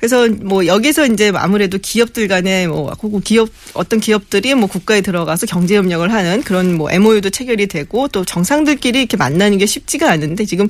그래서 0.00 0.26
뭐 0.28 0.66
여기서 0.66 1.06
이제 1.08 1.30
아무래도 1.34 1.76
기업들 1.76 2.26
간에 2.26 2.66
뭐 2.66 2.90
기업 3.22 3.50
어떤 3.74 4.00
기업들이 4.00 4.54
뭐 4.54 4.66
국가에 4.66 5.02
들어가서 5.02 5.46
경제 5.46 5.76
협력을 5.76 6.10
하는 6.10 6.42
그런 6.42 6.74
뭐 6.74 6.90
MOU도 6.90 7.28
체결이 7.28 7.66
되고 7.66 8.08
또 8.08 8.24
정상들끼리 8.24 8.98
이렇게 8.98 9.18
만나는 9.18 9.58
게 9.58 9.66
쉽지가 9.66 10.10
않은데 10.10 10.46
지금 10.46 10.68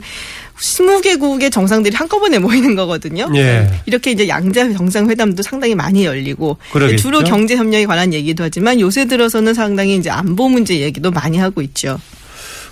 20개국의 0.59 1.53
정상들이 1.53 1.95
한꺼번에 1.95 2.41
모이는 2.41 2.75
거거든요. 2.75 3.31
예. 3.37 3.71
이렇게 3.87 4.11
이제 4.11 4.29
양자 4.29 4.73
정상회담도 4.73 5.45
상당히 5.45 5.77
많이 5.77 6.05
열리고 6.05 6.59
그러겠죠. 6.73 7.01
주로 7.01 7.21
경제 7.23 7.55
협력에 7.55 7.87
관한 7.87 8.13
얘기도 8.13 8.43
하지만 8.45 8.81
요새 8.81 9.07
들어서는 9.07 9.55
상당히 9.55 9.95
이제 9.95 10.11
안보 10.11 10.49
문제 10.49 10.81
얘기도 10.81 11.13
많이 11.13 11.39
하고 11.39 11.63
있죠. 11.63 12.01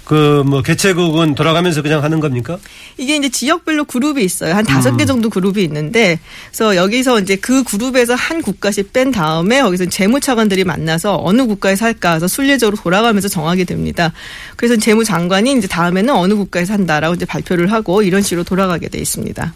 그 0.09 0.43
뭐 0.45 0.63
개최국은 0.63 1.35
돌아가면서 1.35 1.83
그냥 1.83 2.03
하는 2.03 2.19
겁니까? 2.21 2.59
이게 2.97 3.17
이제 3.17 3.29
지역별로 3.29 3.85
그룹이 3.85 4.25
있어요. 4.25 4.55
한 4.55 4.65
다섯 4.65 4.91
음. 4.91 4.97
개 4.97 5.05
정도 5.05 5.31
그룹이 5.31 5.63
있는데, 5.65 6.19
그래서 6.51 6.75
여기서 6.75 7.21
이제 7.21 7.37
그 7.37 7.63
그룹에서 7.63 8.15
한 8.15 8.43
국가씩 8.43 8.93
뺀 8.93 9.11
다음에 9.11 9.63
거기서 9.63 9.87
재무 9.87 10.21
차관들이 10.21 10.65
만나서 10.65 11.21
어느 11.23 11.47
국가에서 11.47 11.85
할까 11.85 12.15
해서 12.15 12.27
순례적으로 12.27 12.77
돌아가면서 12.77 13.29
정하게 13.29 13.65
됩니다. 13.65 14.13
그래서 14.57 14.77
재무 14.77 15.05
장관이 15.05 15.53
이제 15.53 15.69
다음에는 15.69 16.15
어느 16.15 16.35
국가에서 16.35 16.73
한다라고 16.73 17.15
이제 17.15 17.25
발표를 17.25 17.71
하고 17.71 18.03
이런 18.03 18.23
식으로 18.23 18.43
돌아가게 18.45 18.89
돼 18.89 18.99
있습니다. 18.99 19.55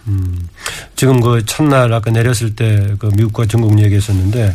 지금 0.94 1.20
그 1.20 1.44
첫날 1.46 1.92
아까 1.92 2.10
내렸을 2.10 2.54
때 2.54 2.92
그 2.98 3.06
미국과 3.16 3.46
중국 3.46 3.78
얘기했었는데 3.80 4.54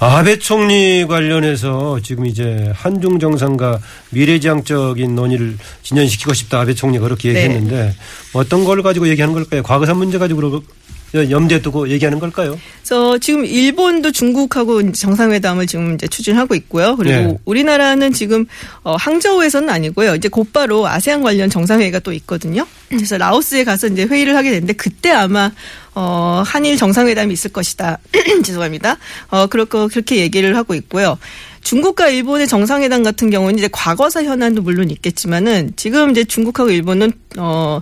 아베 0.00 0.38
총리 0.38 1.06
관련해서 1.06 2.00
지금 2.02 2.26
이제 2.26 2.72
한중 2.74 3.18
정상과 3.18 3.78
미래지향적인 4.10 5.14
논의를 5.20 5.56
진전시키고 5.82 6.34
싶다 6.34 6.60
아베 6.60 6.74
총리가 6.74 7.04
그렇게 7.04 7.32
네. 7.32 7.44
얘기했는데 7.44 7.94
어떤 8.32 8.64
걸 8.64 8.82
가지고 8.82 9.08
얘기하는 9.08 9.34
걸까요? 9.34 9.62
과거사 9.62 9.94
문제 9.94 10.18
가지고 10.18 10.62
염두에 11.14 11.60
두고 11.60 11.88
얘기하는 11.88 12.20
걸까요? 12.20 12.58
그래서 12.78 13.18
지금 13.18 13.44
일본도 13.44 14.12
중국하고 14.12 14.92
정상회담을 14.92 15.66
지금 15.66 15.94
이제 15.94 16.06
추진하고 16.06 16.54
있고요. 16.54 16.96
그리고 16.96 17.16
네. 17.16 17.38
우리나라는 17.44 18.12
지금 18.12 18.46
어, 18.84 18.94
항저우에서는 18.94 19.68
아니고요. 19.68 20.14
이제 20.14 20.28
곧바로 20.28 20.86
아세안 20.86 21.22
관련 21.22 21.50
정상회의가 21.50 21.98
또 22.00 22.12
있거든요. 22.12 22.66
그래서 22.88 23.18
라오스에 23.18 23.64
가서 23.64 23.88
이제 23.88 24.04
회의를 24.04 24.36
하게 24.36 24.50
되는데 24.50 24.72
그때 24.72 25.10
아마 25.10 25.50
어, 25.94 26.42
한일 26.46 26.76
정상회담이 26.76 27.32
있을 27.32 27.52
것이다. 27.52 27.98
죄송합니다. 28.44 28.96
어, 29.30 29.46
그렇고 29.48 29.88
그렇게 29.88 30.16
얘기를 30.16 30.56
하고 30.56 30.74
있고요. 30.74 31.18
중국과 31.62 32.08
일본의 32.08 32.48
정상회담 32.48 33.02
같은 33.02 33.30
경우는 33.30 33.58
이제 33.58 33.68
과거사 33.70 34.24
현안도 34.24 34.62
물론 34.62 34.90
있겠지만은 34.90 35.72
지금 35.76 36.10
이제 36.10 36.24
중국하고 36.24 36.70
일본은 36.70 37.12
어 37.38 37.80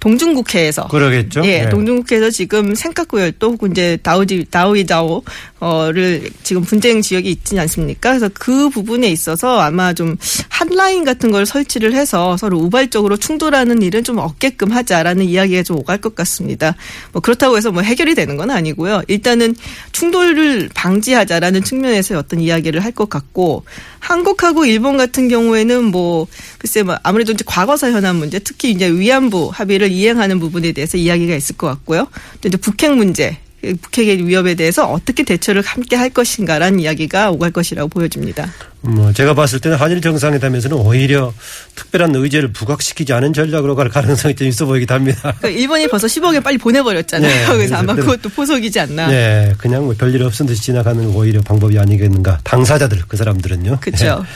동중국해에서 0.00 0.88
그러겠죠. 0.88 1.42
예, 1.44 1.62
네. 1.62 1.68
동중국해에서 1.68 2.30
지금 2.30 2.74
생각구열도 2.74 3.52
혹은 3.52 3.70
이제 3.72 3.98
다우지 4.02 4.46
다우이다오를 4.50 6.30
지금 6.42 6.62
분쟁 6.62 7.02
지역이 7.02 7.30
있지 7.30 7.58
않습니까? 7.58 8.10
그래서 8.10 8.30
그 8.34 8.70
부분에 8.70 9.08
있어서 9.08 9.60
아마 9.60 9.92
좀 9.92 10.16
핫라인 10.48 11.04
같은 11.04 11.30
걸 11.30 11.44
설치를 11.46 11.94
해서 11.94 12.36
서로 12.36 12.58
우발적으로 12.58 13.16
충돌하는 13.16 13.82
일은 13.82 14.04
좀 14.04 14.18
없게끔 14.18 14.72
하자라는 14.72 15.26
이야기가 15.26 15.62
좀 15.62 15.78
오갈 15.78 15.98
것 15.98 16.14
같습니다. 16.14 16.76
뭐 17.12 17.20
그렇다고 17.20 17.56
해서 17.56 17.70
뭐 17.70 17.82
해결이 17.82 18.14
되는 18.14 18.36
건 18.36 18.50
아니고요. 18.50 19.02
일단은 19.08 19.54
충돌을 19.92 20.70
방지하자라는 20.74 21.62
측면에서 21.64 22.18
어떤 22.18 22.40
이야기를 22.40 22.84
할 22.84 22.90
것 22.90 23.08
같고 23.08 23.64
한국하고 24.00 24.64
일본 24.64 24.96
같은 24.96 25.28
경우에는 25.28 25.84
뭐 25.84 26.26
글쎄 26.58 26.82
뭐 26.82 26.96
아무래도 27.02 27.32
이제 27.32 27.44
과거사 27.46 27.92
현안 27.92 28.16
문제 28.16 28.38
특히 28.40 28.70
이제 28.72 28.90
위안부 28.90 29.50
합의를 29.52 29.89
이행하는 29.90 30.40
부분에 30.40 30.72
대해서 30.72 30.96
이야기가 30.96 31.34
있을 31.34 31.56
것 31.56 31.66
같고요. 31.66 32.08
또 32.40 32.48
이제 32.48 32.56
북핵 32.56 32.94
문제 32.94 33.38
북핵의 33.60 34.26
위협에 34.26 34.54
대해서 34.54 34.90
어떻게 34.90 35.22
대처를 35.22 35.62
함께 35.62 35.96
할 35.96 36.10
것인가라는 36.10 36.80
이야기가 36.80 37.30
오갈 37.30 37.50
것이라고 37.50 37.88
보여집니다. 37.88 38.50
뭐 38.80 39.12
제가 39.12 39.34
봤을 39.34 39.60
때는 39.60 39.76
한일 39.76 40.00
정상회담에서는 40.00 40.74
오히려 40.78 41.34
특별한 41.74 42.14
의제를 42.14 42.52
부각시키지 42.52 43.12
않은 43.12 43.34
전략으로 43.34 43.76
갈 43.76 43.90
가능성이 43.90 44.34
좀 44.34 44.48
있어 44.48 44.64
보이기도 44.64 44.94
합니다. 44.94 45.34
그러니까 45.38 45.48
일본이 45.50 45.86
벌써 45.88 46.06
10억에 46.06 46.42
빨리 46.42 46.56
보내버렸잖아요. 46.56 47.48
네, 47.48 47.52
그래서 47.52 47.76
아마 47.76 47.94
그것도 47.94 48.30
포석이지 48.30 48.80
않나. 48.80 49.08
네, 49.08 49.52
그냥 49.58 49.84
뭐 49.84 49.94
별일 49.96 50.22
없은 50.22 50.46
듯이 50.46 50.62
지나가는 50.62 51.06
오히려 51.08 51.42
방법이 51.42 51.78
아니겠는가. 51.78 52.40
당사자들 52.42 53.02
그 53.06 53.18
사람들은요. 53.18 53.80
그렇죠. 53.80 54.04
네. 54.04 54.28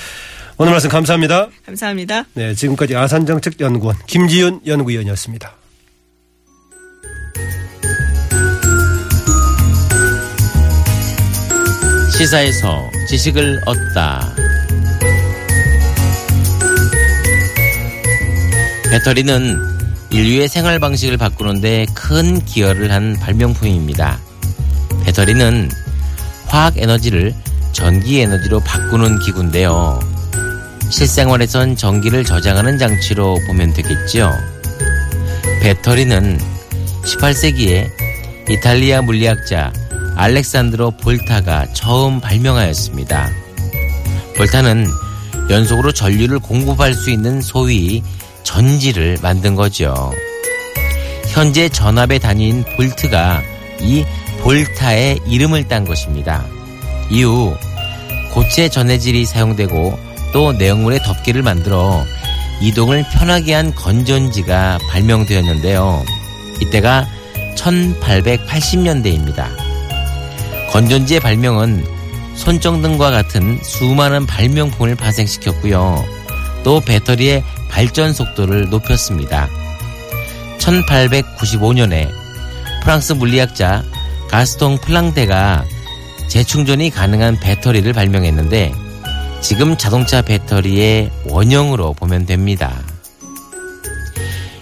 오늘 0.56 0.70
말씀 0.70 0.88
감사합니다. 0.88 1.48
감사합니다. 1.66 2.26
네, 2.34 2.54
지금까지 2.54 2.94
아산정책연구원 2.94 3.96
김지윤 4.06 4.60
연구위원이었습니다. 4.66 5.52
시사에서 12.16 12.88
지식을 13.08 13.62
얻다. 13.66 14.32
배터리는 18.90 19.58
인류의 20.10 20.46
생활 20.46 20.78
방식을 20.78 21.16
바꾸는데 21.16 21.86
큰 21.94 22.38
기여를 22.44 22.92
한 22.92 23.18
발명품입니다. 23.18 24.20
배터리는 25.04 25.68
화학 26.46 26.78
에너지를 26.78 27.34
전기 27.72 28.20
에너지로 28.20 28.60
바꾸는 28.60 29.18
기구인데요. 29.18 30.13
실생활에선 30.94 31.74
전기를 31.74 32.24
저장하는 32.24 32.78
장치로 32.78 33.40
보면 33.48 33.72
되겠죠. 33.72 34.30
배터리는 35.60 36.38
18세기에 37.04 37.90
이탈리아 38.48 39.02
물리학자 39.02 39.72
알렉산드로 40.14 40.92
볼타가 40.98 41.72
처음 41.72 42.20
발명하였습니다. 42.20 43.28
볼타는 44.36 44.86
연속으로 45.50 45.90
전류를 45.90 46.38
공급할 46.38 46.94
수 46.94 47.10
있는 47.10 47.42
소위 47.42 48.00
전지를 48.44 49.18
만든 49.20 49.56
거죠. 49.56 50.12
현재 51.30 51.68
전압의 51.68 52.20
단위인 52.20 52.62
볼트가 52.76 53.42
이 53.80 54.04
볼타의 54.42 55.22
이름을 55.26 55.66
딴 55.66 55.84
것입니다. 55.84 56.46
이후 57.10 57.56
고체 58.32 58.68
전해질이 58.68 59.24
사용되고 59.26 60.13
또 60.34 60.52
내용물의 60.52 61.00
덮개를 61.04 61.42
만들어 61.42 62.04
이동을 62.60 63.06
편하게 63.12 63.54
한 63.54 63.72
건전지가 63.74 64.80
발명되었는데요. 64.90 66.04
이때가 66.60 67.06
1880년대입니다. 67.56 69.46
건전지의 70.70 71.20
발명은 71.20 71.86
손정 72.34 72.82
등과 72.82 73.12
같은 73.12 73.60
수많은 73.62 74.26
발명품을 74.26 74.96
발생시켰고요. 74.96 76.04
또 76.64 76.80
배터리의 76.80 77.44
발전 77.70 78.12
속도를 78.12 78.70
높였습니다. 78.70 79.48
1895년에 80.58 82.10
프랑스 82.82 83.12
물리학자 83.12 83.84
가스통 84.28 84.78
플랑데가 84.78 85.64
재충전이 86.26 86.90
가능한 86.90 87.38
배터리를 87.38 87.92
발명했는데 87.92 88.83
지금 89.44 89.76
자동차 89.76 90.22
배터리의 90.22 91.10
원형으로 91.26 91.92
보면 91.92 92.24
됩니다. 92.24 92.82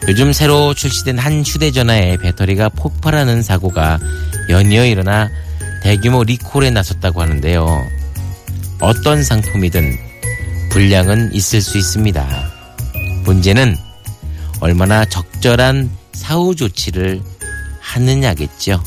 요즘 0.09 0.33
새로 0.33 0.75
출시된 0.75 1.21
한 1.21 1.45
휴대전화의 1.45 2.19
배터리가 2.19 2.69
폭발하는 2.71 3.43
사고가 3.43 4.01
연이어 4.49 4.85
일어나 4.87 5.31
대규모 5.85 6.25
리콜에 6.25 6.71
나섰다고 6.71 7.23
하는데요. 7.23 7.65
어떤 8.81 9.23
상품이든 9.23 9.97
불량은 10.71 11.33
있을 11.33 11.63
수 11.63 11.79
있습니다. 11.79 12.27
문제는 13.23 13.77
얼마나 14.59 15.05
적절한 15.05 15.91
사후 16.13 16.57
조치를 16.57 17.23
하느냐겠죠. 17.79 18.83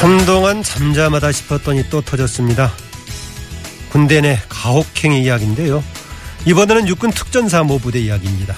한동안 0.00 0.62
잠잠하다 0.62 1.30
싶었더니 1.30 1.90
또 1.90 2.00
터졌습니다. 2.00 2.70
군대 3.90 4.22
내 4.22 4.38
가혹행위 4.48 5.22
이야기인데요. 5.24 5.84
이번에는 6.46 6.88
육군 6.88 7.10
특전사 7.10 7.62
모 7.62 7.78
부대 7.78 7.98
이야기입니다. 7.98 8.54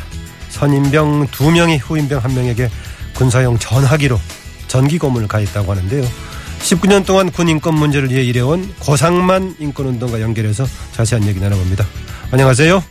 선임병 0.50 1.26
두 1.32 1.50
명이 1.50 1.78
후임병 1.78 2.22
한 2.22 2.32
명에게 2.32 2.68
군사용 3.16 3.58
전화기로 3.58 4.20
전기 4.68 4.98
고문을 4.98 5.26
가했다고 5.26 5.72
하는데요. 5.72 6.04
19년 6.60 7.04
동안 7.04 7.32
군 7.32 7.48
인권 7.48 7.74
문제를 7.74 8.10
위해 8.10 8.22
일해온 8.22 8.72
고상만 8.78 9.56
인권운동과 9.58 10.20
연결해서 10.20 10.64
자세한 10.92 11.26
얘기 11.26 11.40
나눠봅니다. 11.40 11.84
안녕하세요. 12.30 12.84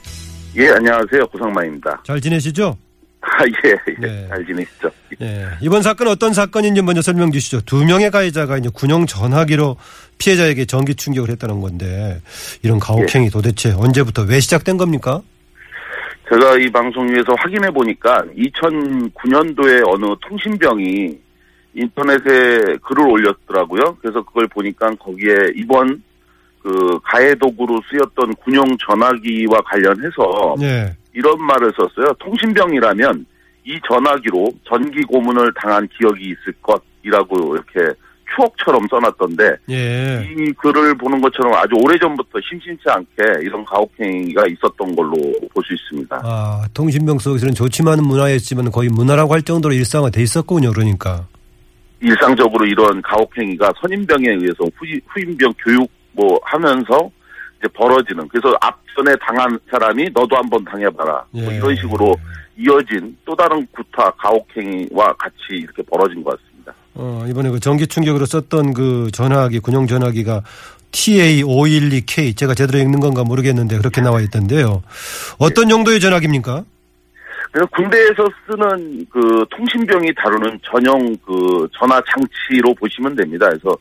예, 0.58 0.70
안녕하세요. 0.72 1.26
고상만입니다. 1.32 2.04
잘 2.06 2.20
지내시죠? 2.20 2.76
아, 3.24 3.46
예, 3.66 3.70
예. 3.70 3.96
네. 4.00 4.28
잘 4.28 4.46
지내시죠? 4.46 4.90
예. 5.22 5.48
이번 5.62 5.84
사건 5.84 6.08
어떤 6.08 6.34
사건인지 6.34 6.82
먼저 6.82 7.02
설명 7.02 7.32
주시죠. 7.32 7.62
두 7.62 7.86
명의 7.86 8.10
가해자가 8.10 8.58
이제 8.58 8.70
군용 8.74 9.06
전화기로 9.06 9.78
피해자에게 10.18 10.66
전기 10.66 10.96
충격을 10.96 11.30
했다는 11.30 11.62
건데 11.62 12.20
이런 12.64 12.80
가혹행위 12.80 13.30
도대체 13.30 13.74
언제부터 13.74 14.24
왜 14.24 14.40
시작된 14.40 14.78
겁니까? 14.78 15.22
제가 16.32 16.58
이 16.58 16.72
방송 16.72 17.08
위에서 17.10 17.36
확인해 17.38 17.70
보니까 17.70 18.24
2009년도에 18.36 19.84
어느 19.86 20.06
통신병이 20.28 21.20
인터넷에 21.74 22.78
글을 22.82 23.08
올렸더라고요. 23.08 23.98
그래서 24.02 24.24
그걸 24.24 24.48
보니까 24.48 24.90
거기에 24.96 25.36
이번 25.56 26.02
그 26.62 27.00
가해 27.04 27.36
도구로 27.36 27.82
쓰였던 27.90 28.36
군용 28.36 28.66
전화기와 28.78 29.60
관련해서 29.66 30.56
예. 30.62 30.96
이런 31.14 31.42
말을 31.44 31.72
썼어요. 31.76 32.14
통신병이라면 32.20 33.26
이 33.66 33.80
전화기로 33.88 34.52
전기 34.68 35.02
고문을 35.04 35.54
당한 35.62 35.88
기억이 35.98 36.24
있을 36.26 36.54
것이라고 36.62 37.56
이렇게 37.56 37.94
추억처럼 38.34 38.88
써놨던데 38.90 39.56
예. 39.72 40.26
이 40.38 40.52
글을 40.54 40.96
보는 40.96 41.20
것처럼 41.22 41.54
아주 41.54 41.76
오래전부터 41.76 42.40
심심치 42.50 42.84
않게 42.88 43.44
이런 43.44 43.64
가혹행위가 43.66 44.44
있었던 44.48 44.96
걸로 44.96 45.12
볼 45.54 45.62
수 45.64 45.74
있습니다. 45.74 46.22
아, 46.24 46.64
통신병 46.74 47.20
속에서는 47.20 47.54
좋지만은 47.54 48.04
문화였지만 48.06 48.72
거의 48.72 48.90
문화라고 48.90 49.34
할 49.34 49.42
정도로 49.42 49.74
일상화돼 49.74 50.22
있었군요. 50.24 50.72
그러니까. 50.72 51.28
일상적으로 52.02 52.66
이런 52.66 53.02
가혹행위가 53.02 53.74
선임병에 53.82 54.30
의해서 54.30 54.64
후임, 54.78 55.00
후임병 55.08 55.54
교육 55.64 55.88
뭐 56.14 56.40
하면서 56.44 57.12
이제 57.62 57.68
벌어지는 57.74 58.28
그래서 58.28 58.58
앞전에 58.60 59.16
당한 59.22 59.58
사람이 59.70 60.10
너도 60.14 60.36
한번 60.36 60.66
당해봐라 60.66 61.24
뭐 61.32 61.52
예. 61.52 61.58
이런 61.58 61.76
식으로 61.76 62.16
이어진 62.58 63.16
또 63.24 63.36
다른 63.36 63.66
구타 63.72 64.12
가혹행위와 64.12 65.14
같이 65.14 65.36
이렇게 65.52 65.82
벌어진 65.84 66.24
것 66.24 66.38
같습니다. 66.38 66.74
어, 66.96 67.24
이번에 67.28 67.50
그 67.50 67.60
전기 67.60 67.88
충격으로 67.88 68.26
썼던 68.26 68.74
그 68.74 69.10
전화기, 69.14 69.60
군용 69.60 69.88
전화기가 69.88 70.44
TA512K 70.92 72.36
제가 72.36 72.54
제대로 72.54 72.80
읽는 72.80 73.00
건가 73.00 73.24
모르겠는데 73.24 73.78
그렇게 73.78 74.02
나와 74.02 74.20
있던데요. 74.22 74.84
어떤 75.38 75.70
정도의 75.70 76.00
전화기입니까? 76.00 76.64
그래서 77.52 77.68
군대에서 77.76 78.28
쓰는 78.46 79.06
그 79.10 79.46
통신병이 79.50 80.14
다루는 80.16 80.60
전용 80.64 81.16
그 81.26 81.68
전화 81.78 82.02
장치로 82.10 82.74
보시면 82.76 83.16
됩니다. 83.16 83.48
그래서 83.48 83.78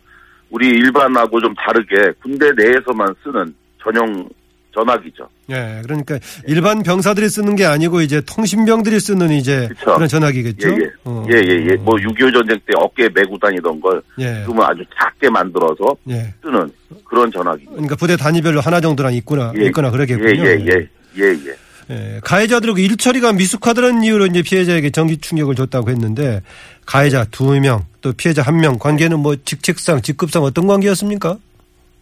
우리 0.51 0.69
일반하고 0.69 1.41
좀 1.41 1.55
다르게 1.55 2.13
군대 2.23 2.51
내에서만 2.53 3.15
쓰는 3.23 3.55
전용 3.83 4.29
전화기죠. 4.73 5.29
예, 5.51 5.81
그러니까 5.83 6.17
일반 6.47 6.83
병사들이 6.85 7.29
쓰는 7.29 7.57
게 7.57 7.65
아니고 7.65 8.03
이제 8.03 8.21
통신병들이 8.25 9.01
쓰는 9.01 9.31
이제 9.33 9.67
그쵸. 9.69 9.95
그런 9.95 10.09
전화기겠죠. 10.09 10.69
예, 10.69 10.75
예. 10.75 10.91
어. 11.05 11.27
예, 11.33 11.39
예, 11.39 11.67
예. 11.73 11.75
뭐, 11.77 11.97
6.25 11.97 12.33
전쟁 12.33 12.57
때 12.67 12.73
어깨에 12.77 13.09
메고 13.13 13.37
다니던 13.37 13.81
걸 13.81 14.01
예. 14.21 14.43
지금은 14.43 14.65
아주 14.65 14.85
작게 14.97 15.29
만들어서 15.29 15.97
예. 16.11 16.33
쓰는 16.41 16.71
그런 17.05 17.33
전화기. 17.33 17.65
그러니까 17.67 17.97
부대 17.97 18.17
단위별로 18.17 18.61
하나 18.61 18.81
정도는 18.81 19.13
있구나, 19.15 19.53
예. 19.59 19.67
있거나 19.67 19.91
그러겠군요. 19.91 20.29
예, 20.29 20.51
예, 20.51 20.65
예. 20.67 20.89
예, 21.19 21.25
예. 21.25 21.57
예, 21.91 22.21
가해자들은 22.23 22.75
그 22.75 22.81
일처리가 22.81 23.33
미숙하다는 23.33 24.05
이유로 24.05 24.27
이제 24.27 24.43
피해자에게 24.43 24.91
전기 24.91 25.17
충격을 25.19 25.57
줬다고 25.57 25.91
했는데 25.91 26.41
가해자 26.87 27.25
두 27.33 27.59
명, 27.59 27.85
또 28.01 28.13
피해자 28.13 28.43
한 28.43 28.59
명 28.61 28.79
관계는 28.79 29.19
뭐 29.19 29.35
직책상, 29.45 30.03
직급상 30.03 30.45
어떤 30.45 30.69
관계였습니까? 30.69 31.39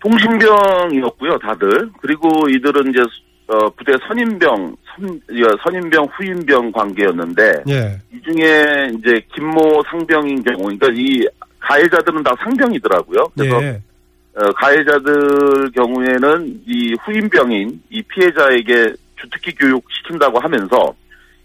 통신병이었고요, 0.01 1.39
다들. 1.39 1.91
그리고 2.01 2.49
이들은 2.49 2.91
이제 2.91 3.01
어, 3.49 3.71
부대 3.71 3.93
선임병, 4.07 4.77
선, 4.95 5.09
어, 5.09 5.57
선임병, 5.65 6.07
후임병 6.13 6.71
관계였는데 6.71 7.53
예, 7.71 7.99
이 8.13 8.21
중에 8.23 8.91
이제 8.99 9.21
김모 9.35 9.83
상병인 9.91 10.43
경우, 10.45 10.65
그러니까 10.65 10.89
이 10.95 11.27
가해자들은 11.61 12.23
다 12.23 12.35
상병이더라고요. 12.45 13.27
그래서 13.35 13.63
예, 13.65 13.81
어, 14.35 14.53
가해자들 14.53 15.71
경우에는 15.75 16.61
이 16.67 16.95
후임병인 17.03 17.83
이 17.89 18.03
피해자에게 18.03 18.93
주특기 19.17 19.55
교육 19.55 19.83
시킨다고 19.91 20.39
하면서 20.41 20.95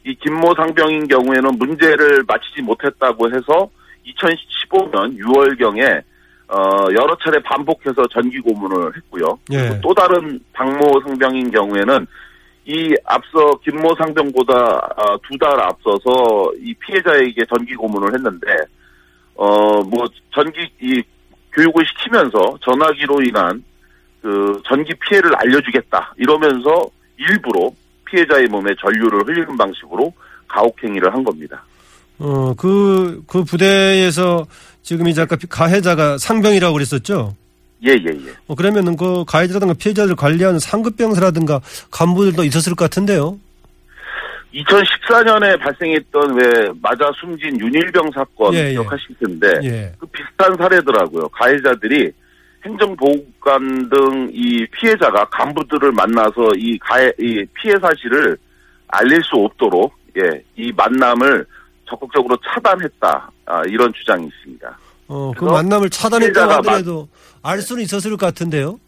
이 0.06 0.13
김모 0.16 0.54
상병인 0.56 1.08
경우에는 1.08 1.58
문제를 1.58 2.24
마치지 2.28 2.62
못했다고 2.62 3.30
해서 3.30 3.70
2015년 4.06 5.18
6월경에 5.18 6.04
어, 6.54 6.86
여러 6.91 7.18
차례 7.24 7.41
반복해서 7.41 8.06
전기 8.12 8.39
고문을 8.39 8.95
했고요. 8.95 9.39
예. 9.51 9.80
또 9.82 9.93
다른 9.93 10.39
박모 10.54 11.01
상병인 11.01 11.49
경우에는 11.49 12.06
이 12.66 12.93
앞서 13.06 13.51
김모 13.64 13.95
상병보다 13.97 14.54
어, 14.54 15.18
두달 15.28 15.60
앞서서 15.60 16.54
이 16.62 16.74
피해자에게 16.76 17.43
전기 17.49 17.74
고문을 17.76 18.14
했는데 18.14 18.47
어 19.36 19.82
뭐 19.84 20.06
전기 20.32 20.70
이 20.80 21.01
교육을 21.54 21.84
시키면서 21.88 22.39
전화기로 22.62 23.22
인한 23.24 23.64
그 24.22 24.62
전기 24.66 24.93
피해를 24.95 25.32
알려주겠다 25.36 26.14
이러면서 26.18 26.88
일부러 27.18 27.70
피해자의 28.06 28.45
몸에 28.47 28.72
전류를 28.80 29.28
흘리는 29.28 29.58
방식으로 29.58 30.14
가혹행위를 30.47 31.14
한 31.14 31.24
겁니다. 31.24 31.64
어, 32.20 32.54
그, 32.56 33.22
그 33.28 33.43
부대에서 33.43 34.45
지금 34.84 35.08
이제 35.08 35.22
아까 35.22 35.36
가해자가 35.50 36.18
상병이라고 36.18 36.74
그랬었죠? 36.74 37.36
예, 37.86 37.92
예, 37.92 38.06
예. 38.08 38.34
어, 38.48 38.56
그러면은 38.56 38.96
그 38.96 39.26
가해자라든가 39.26 39.74
피해자를 39.74 40.16
관리하는 40.16 40.60
상급병사라든가 40.60 41.60
간부들도 41.92 42.44
있었을 42.44 42.76
것 42.76 42.86
같은데요? 42.86 43.40
2014년에 44.54 45.60
발생했던 45.60 46.36
왜 46.36 46.70
맞아 46.82 47.12
숨진 47.20 47.60
윤일병 47.60 48.12
사건 48.14 48.54
예, 48.54 48.68
예. 48.68 48.72
기억하실 48.72 49.16
텐데 49.20 49.48
예. 49.64 49.92
그 49.98 50.06
비슷한 50.08 50.56
사례더라고요. 50.56 51.28
가해자들이 51.30 52.12
행정보호관 52.66 53.90
등 53.90 54.14
이 54.34 54.66
피해자가 54.72 55.26
간부들을 55.26 55.92
만나서 55.92 56.50
이 56.58 56.78
가해, 56.80 57.12
이 57.20 57.46
피해 57.54 57.76
사실을 57.80 58.38
알릴 58.88 59.22
수 59.24 59.36
없도록, 59.36 59.94
예, 60.18 60.44
이 60.56 60.72
만남을 60.76 61.46
적극적으로 61.90 62.38
차단했다. 62.54 63.32
아, 63.46 63.62
이런 63.68 63.92
주장이 63.94 64.28
있습니다. 64.28 64.78
어, 65.08 65.32
그 65.38 65.46
만남을 65.46 65.90
차단했다고 65.90 66.52
하더라도 66.54 67.08
알 67.42 67.62
수는 67.62 67.84
있었을 67.84 68.12
것 68.12 68.26
같은데요. 68.28 68.80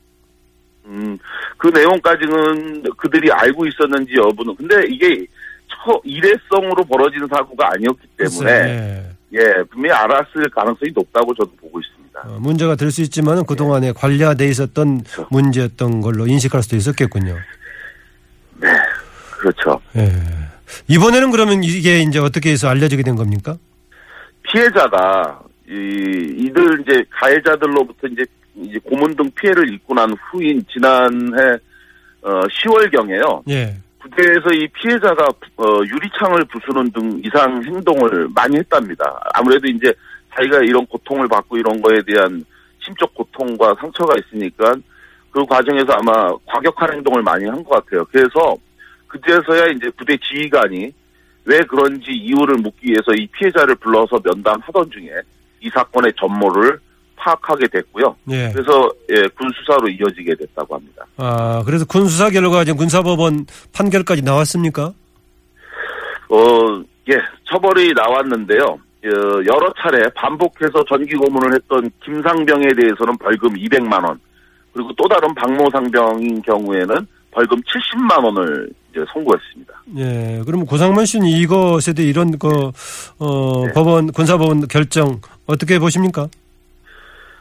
음, 0.85 1.17
그 1.57 1.67
내용까지는 1.67 2.83
그들이 2.97 3.31
알고 3.31 3.65
있었는지 3.67 4.13
여부는, 4.15 4.55
근데 4.55 4.75
이게 4.87 5.25
처, 5.67 5.99
일회성으로 6.03 6.83
벌어지는 6.85 7.27
사고가 7.27 7.69
아니었기 7.73 8.07
때문에, 8.17 8.63
네. 8.63 9.11
예, 9.33 9.63
분명히 9.71 9.93
알았을 9.95 10.49
가능성이 10.51 10.91
높다고 10.95 11.33
저도 11.33 11.51
보고 11.59 11.79
있습니다. 11.79 12.19
어, 12.23 12.37
문제가 12.39 12.75
될 12.75 12.91
수 12.91 13.01
있지만 13.01 13.43
그동안에 13.45 13.91
관리돼 13.91 14.47
있었던 14.47 15.03
그렇죠. 15.03 15.27
문제였던 15.31 16.01
걸로 16.01 16.27
인식할 16.27 16.63
수도 16.63 16.75
있었겠군요. 16.77 17.35
그렇죠. 19.37 19.79
예. 19.97 20.11
이번에는 20.87 21.31
그러면 21.31 21.63
이게 21.63 21.99
이제 21.99 22.19
어떻게 22.19 22.51
해서 22.51 22.67
알려지게 22.69 23.03
된 23.03 23.15
겁니까? 23.15 23.57
피해자가 24.43 25.41
이 25.67 25.71
이들 26.39 26.81
이제 26.81 27.03
가해자들로부터 27.09 28.07
이제 28.07 28.23
이제 28.55 28.79
고문 28.83 29.15
등 29.15 29.29
피해를 29.31 29.73
입고 29.73 29.93
난 29.93 30.13
후인 30.31 30.63
지난해 30.71 31.57
어 32.21 32.41
10월 32.41 32.91
경에요. 32.95 33.43
예. 33.49 33.75
부대에서 33.99 34.49
이 34.53 34.67
피해자가 34.67 35.25
어 35.57 35.65
유리창을 35.85 36.45
부수는 36.45 36.91
등 36.91 37.21
이상 37.25 37.61
행동을 37.63 38.27
많이 38.35 38.57
했답니다. 38.57 39.19
아무래도 39.33 39.67
이제 39.67 39.91
자기가 40.35 40.59
이런 40.59 40.85
고통을 40.85 41.27
받고 41.27 41.57
이런 41.57 41.81
거에 41.81 41.97
대한 42.05 42.43
심적 42.83 43.13
고통과 43.15 43.73
상처가 43.81 44.13
있으니까 44.19 44.73
그 45.31 45.43
과정에서 45.45 45.93
아마 45.93 46.29
과격한 46.45 46.93
행동을 46.93 47.23
많이 47.23 47.45
한 47.45 47.63
것 47.63 47.83
같아요. 47.83 48.05
그래서 48.11 48.55
그때서야 49.15 49.67
이제 49.67 49.89
부대 49.97 50.17
지휘관이 50.17 50.91
왜 51.45 51.59
그런지 51.69 52.11
이유를 52.11 52.55
묻기 52.57 52.87
위해서 52.87 53.13
이 53.15 53.27
피해자를 53.27 53.75
불러서 53.75 54.19
면담하던 54.23 54.91
중에 54.91 55.11
이 55.61 55.69
사건의 55.69 56.13
전모를 56.19 56.79
파악하게 57.15 57.67
됐고요. 57.67 58.15
예. 58.29 58.51
그래서 58.53 58.89
예, 59.11 59.27
군 59.29 59.49
수사로 59.55 59.87
이어지게 59.87 60.35
됐다고 60.35 60.75
합니다. 60.75 61.05
아, 61.17 61.63
그래서 61.65 61.85
군 61.85 62.07
수사 62.07 62.29
결과 62.29 62.63
지금 62.63 62.77
군사법원 62.77 63.45
판결까지 63.73 64.21
나왔습니까? 64.21 64.93
어, 66.29 66.83
예, 67.09 67.17
처벌이 67.45 67.93
나왔는데요. 67.93 68.63
어, 68.63 69.07
여러 69.07 69.71
차례 69.79 70.09
반복해서 70.15 70.83
전기 70.89 71.15
고문을 71.15 71.53
했던 71.53 71.89
김상병에 72.03 72.73
대해서는 72.73 73.17
벌금 73.19 73.49
200만 73.53 74.03
원, 74.05 74.19
그리고 74.73 74.91
또 74.97 75.07
다른 75.07 75.33
박모 75.35 75.69
상병인 75.71 76.41
경우에는 76.41 77.07
벌금 77.35 77.59
70만 77.61 78.23
원을 78.23 78.69
이제 78.91 79.03
선고했습니다. 79.11 79.73
예. 79.97 80.41
그러면 80.45 80.65
고상만 80.65 81.05
씨는 81.05 81.27
이것에 81.27 81.91
대해 81.91 82.07
이런 82.07 82.37
그, 82.39 82.47
어, 83.19 83.65
네. 83.67 83.73
법원, 83.73 84.09
군사법원 84.13 84.67
결정 84.69 85.19
어떻게 85.45 85.77
보십니까? 85.77 86.27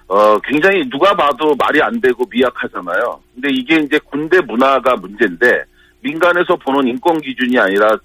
어, 0.09 0.37
굉장히 0.41 0.83
누가 0.91 1.15
봐도 1.15 1.55
말이 1.57 1.81
안 1.81 2.01
되고 2.01 2.25
미약하잖아요. 2.29 3.21
근데 3.35 3.49
이게 3.53 3.77
이제 3.77 3.99
군대 4.11 4.41
문화가 4.41 4.97
문제인데 4.97 5.63
민간에서 6.01 6.57
보는 6.57 6.89
인권 6.89 7.21
기준이 7.21 7.57
아니라 7.59 7.97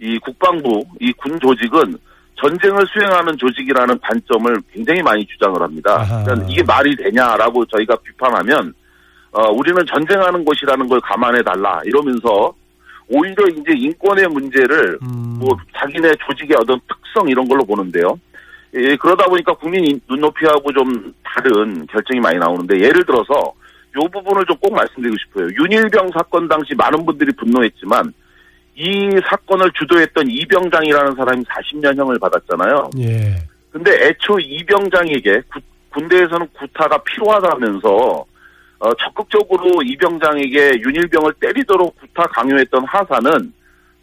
이 0.00 0.18
국방부, 0.18 0.84
이 1.00 1.12
군 1.12 1.38
조직은 1.40 1.96
전쟁을 2.40 2.84
수행하는 2.92 3.36
조직이라는 3.38 3.98
관점을 4.00 4.60
굉장히 4.72 5.02
많이 5.02 5.24
주장을 5.26 5.60
합니다. 5.62 6.04
그러니까 6.24 6.46
이게 6.48 6.62
말이 6.64 6.94
되냐라고 6.96 7.64
저희가 7.66 7.96
비판하면 8.04 8.74
어, 9.32 9.50
우리는 9.52 9.84
전쟁하는 9.86 10.44
곳이라는 10.44 10.88
걸 10.88 11.00
감안해 11.00 11.42
달라 11.42 11.80
이러면서 11.84 12.52
오히려 13.08 13.46
이제 13.48 13.72
인권의 13.74 14.26
문제를 14.28 14.98
음. 15.02 15.36
뭐 15.40 15.56
자기네 15.76 16.12
조직의 16.26 16.56
어떤 16.60 16.78
특성 16.88 17.28
이런 17.28 17.46
걸로 17.48 17.64
보는데요. 17.64 18.18
예, 18.74 18.96
그러다 18.96 19.24
보니까 19.26 19.54
국민 19.54 19.84
인- 19.86 20.00
눈높이하고 20.08 20.70
좀 20.72 21.12
다른 21.24 21.86
결정이 21.86 22.20
많이 22.20 22.38
나오는데 22.38 22.78
예를 22.80 23.04
들어서 23.04 23.32
요 23.96 24.00
부분을 24.12 24.44
좀 24.44 24.56
꼭 24.60 24.74
말씀드리고 24.74 25.16
싶어요. 25.18 25.46
윤일병 25.58 26.10
사건 26.12 26.46
당시 26.48 26.74
많은 26.74 27.04
분들이 27.06 27.32
분노했지만 27.32 28.12
이 28.76 29.08
사건을 29.28 29.70
주도했던 29.72 30.26
이병장이라는 30.28 31.14
사람이 31.16 31.44
40년형을 31.44 32.20
받았잖아요. 32.20 32.90
예. 32.98 33.36
근데 33.72 33.90
애초 34.06 34.38
이병장에게 34.38 35.40
구- 35.52 35.60
군대에서는 35.90 36.46
구타가 36.58 36.98
필요하다면서 37.04 38.24
어, 38.78 38.94
적극적으로 38.94 39.82
이병장에게 39.82 40.80
윤일병을 40.80 41.32
때리도록 41.40 41.96
구타 42.00 42.24
강요했던 42.28 42.84
하사는 42.84 43.52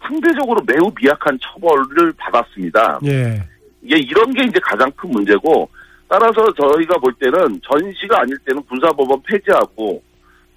상대적으로 0.01 0.61
매우 0.65 0.91
미약한 0.99 1.37
처벌을 1.41 2.13
받았습니다. 2.17 2.99
예. 3.05 3.41
이게 3.81 3.97
이런 3.97 4.31
게 4.33 4.43
이제 4.43 4.59
가장 4.61 4.91
큰 4.95 5.09
문제고 5.11 5.69
따라서 6.07 6.45
저희가 6.53 6.97
볼 6.97 7.13
때는 7.13 7.59
전시가 7.67 8.21
아닐 8.21 8.37
때는 8.39 8.61
군사법원 8.63 9.21
폐지하고 9.23 10.01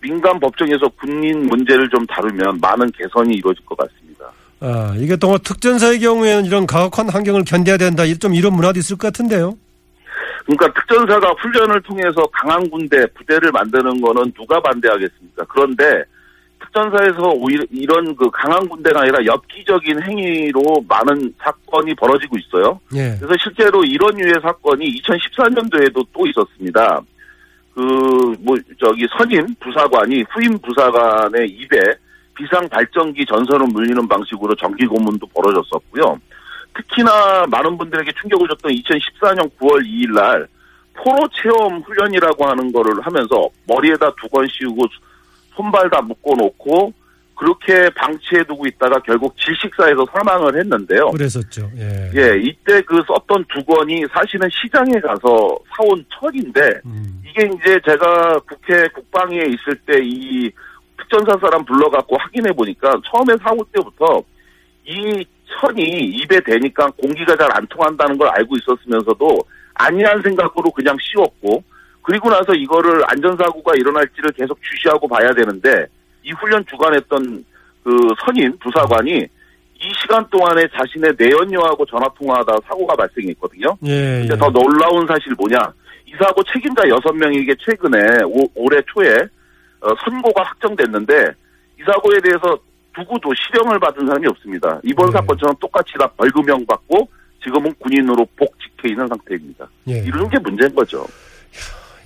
민간 0.01 0.39
법정에서 0.39 0.89
군인 1.01 1.47
문제를 1.47 1.89
좀 1.89 2.05
다루면 2.07 2.59
많은 2.61 2.91
개선이 2.93 3.35
이루어질 3.37 3.65
것 3.65 3.77
같습니다. 3.79 4.31
아, 4.61 4.95
이게 4.97 5.17
또 5.17 5.39
특전사의 5.39 6.01
경우에는 6.01 6.45
이런 6.45 6.67
가혹한 6.67 7.09
환경을 7.09 7.45
견뎌야 7.45 7.77
된다. 7.77 8.03
좀 8.21 8.35
이런 8.35 8.55
문화도 8.55 8.79
있을 8.79 8.97
것 8.97 9.09
같은데요. 9.09 9.57
그러니까 10.45 10.73
특전사가 10.73 11.33
훈련을 11.41 11.81
통해서 11.83 12.27
강한 12.33 12.69
군대 12.71 13.07
부대를 13.15 13.51
만드는 13.53 14.01
거는 14.01 14.33
누가 14.33 14.61
반대하겠습니까? 14.61 15.45
그런데 15.49 16.05
특전사에서 16.61 17.31
오히려 17.37 17.65
이런 17.71 18.15
그 18.17 18.29
강한 18.31 18.69
군대가 18.69 19.03
아니라 19.03 19.25
엽기적인 19.25 20.03
행위로 20.03 20.85
많은 20.89 21.33
사건이 21.39 21.95
벌어지고 21.95 22.37
있어요. 22.39 22.81
예. 22.95 23.17
그래서 23.19 23.35
실제로 23.43 23.83
이런 23.85 24.19
유의 24.19 24.35
사건이 24.43 25.01
2014년도에도 25.01 26.07
또 26.13 26.27
있었습니다. 26.27 27.01
그, 27.75 28.35
뭐, 28.41 28.57
저기 28.81 29.07
선임 29.17 29.47
부사관이 29.61 30.25
후임 30.31 30.59
부사관의 30.59 31.49
입에 31.49 31.79
비상 32.35 32.69
발전기 32.69 33.25
전선을 33.27 33.67
물리는 33.73 34.09
방식으로 34.09 34.55
전기 34.57 34.87
고문도 34.87 35.27
벌어졌었고요. 35.29 36.19
특히나 36.79 37.47
많은 37.51 37.77
분들에게 37.77 38.11
충격을 38.21 38.49
줬던 38.49 38.73
2014년 38.73 39.51
9월 39.59 39.85
2일 39.85 40.15
날 40.15 40.47
포로 40.95 41.29
체험 41.33 41.81
훈련이라고 41.83 42.45
하는 42.47 42.73
거를 42.73 43.01
하면서 43.05 43.49
머리에다 43.67 44.11
두 44.21 44.29
건 44.29 44.47
씌우고 44.49 44.85
손발 45.55 45.91
다 45.91 46.01
묶어놓고 46.03 46.93
그렇게 47.37 47.89
방치해두고 47.91 48.67
있다가 48.67 48.99
결국 49.01 49.37
질식사에서 49.39 50.05
사망을 50.13 50.59
했는데요. 50.59 51.11
그랬었죠. 51.11 51.71
예. 51.77 52.11
예, 52.17 52.37
이때 52.41 52.81
그 52.83 53.01
썼던 53.07 53.45
두건이 53.49 54.05
사실은 54.13 54.49
시장에 54.51 54.99
가서 55.01 55.57
사온 55.77 56.05
철인데 56.19 56.61
음. 56.85 57.23
이게 57.25 57.47
이제 57.47 57.79
제가 57.87 58.39
국회 58.41 58.89
국방위에 58.89 59.45
있을 59.47 59.77
때 59.87 60.01
이 60.03 60.51
특전사 60.99 61.39
사람 61.41 61.65
불러갖고 61.65 62.17
확인해 62.19 62.53
보니까 62.53 62.91
처음에 63.09 63.35
사올 63.41 63.59
때부터 63.73 64.21
이 64.85 65.25
천이 65.49 65.83
입에 65.83 66.41
대니까 66.41 66.87
공기가 67.01 67.35
잘 67.37 67.49
안 67.53 67.67
통한다는 67.69 68.17
걸 68.19 68.29
알고 68.29 68.55
있었으면서도 68.57 69.39
아니한 69.75 70.21
생각으로 70.23 70.71
그냥 70.71 70.97
씌웠고 71.01 71.63
그리고 72.03 72.29
나서 72.31 72.53
이거를 72.55 73.03
안전사고가 73.07 73.73
일어날지를 73.77 74.33
계속 74.33 74.59
주시하고 74.63 75.09
봐야 75.09 75.31
되는데 75.33 75.87
이 76.23 76.33
훈련 76.33 76.65
주관했던 76.67 77.45
그 77.85 77.97
선임 78.25 78.57
부사관이 78.59 79.27
이 79.81 79.93
시간 80.03 80.29
동안에 80.31 80.67
자신의 80.77 81.15
내연녀하고 81.19 81.87
전화 81.87 82.07
통화하다 82.19 82.53
사고가 82.67 82.97
발생했거든요. 82.97 83.77
예. 83.85 84.27
근데 84.27 84.35
예. 84.35 84.39
더 84.39 84.49
놀라운 84.51 85.07
사실 85.07 85.33
뭐냐? 85.39 85.57
이 86.07 86.13
사고 86.21 86.43
책임자 86.45 86.83
여섯 86.89 87.13
명에게 87.13 87.55
최근에 87.65 88.25
오- 88.25 88.51
올해 88.55 88.81
초에 88.87 89.15
어, 89.81 89.89
선고가 90.05 90.43
확정됐는데 90.43 91.15
이 91.79 91.83
사고에 91.85 92.19
대해서 92.21 92.59
누구도 92.99 93.31
실형을 93.35 93.79
받은 93.79 94.07
사람이 94.07 94.27
없습니다. 94.29 94.81
이번 94.83 95.07
네. 95.07 95.13
사건처럼 95.13 95.57
똑같이 95.61 95.93
다 95.99 96.11
벌금형 96.17 96.67
받고 96.67 97.09
지금은 97.43 97.73
군인으로 97.79 98.27
복직해 98.37 98.91
있는 98.91 99.07
상태입니다. 99.07 99.69
예. 99.89 99.99
이런 99.99 100.29
게 100.29 100.39
문제인 100.39 100.75
거죠. 100.75 101.07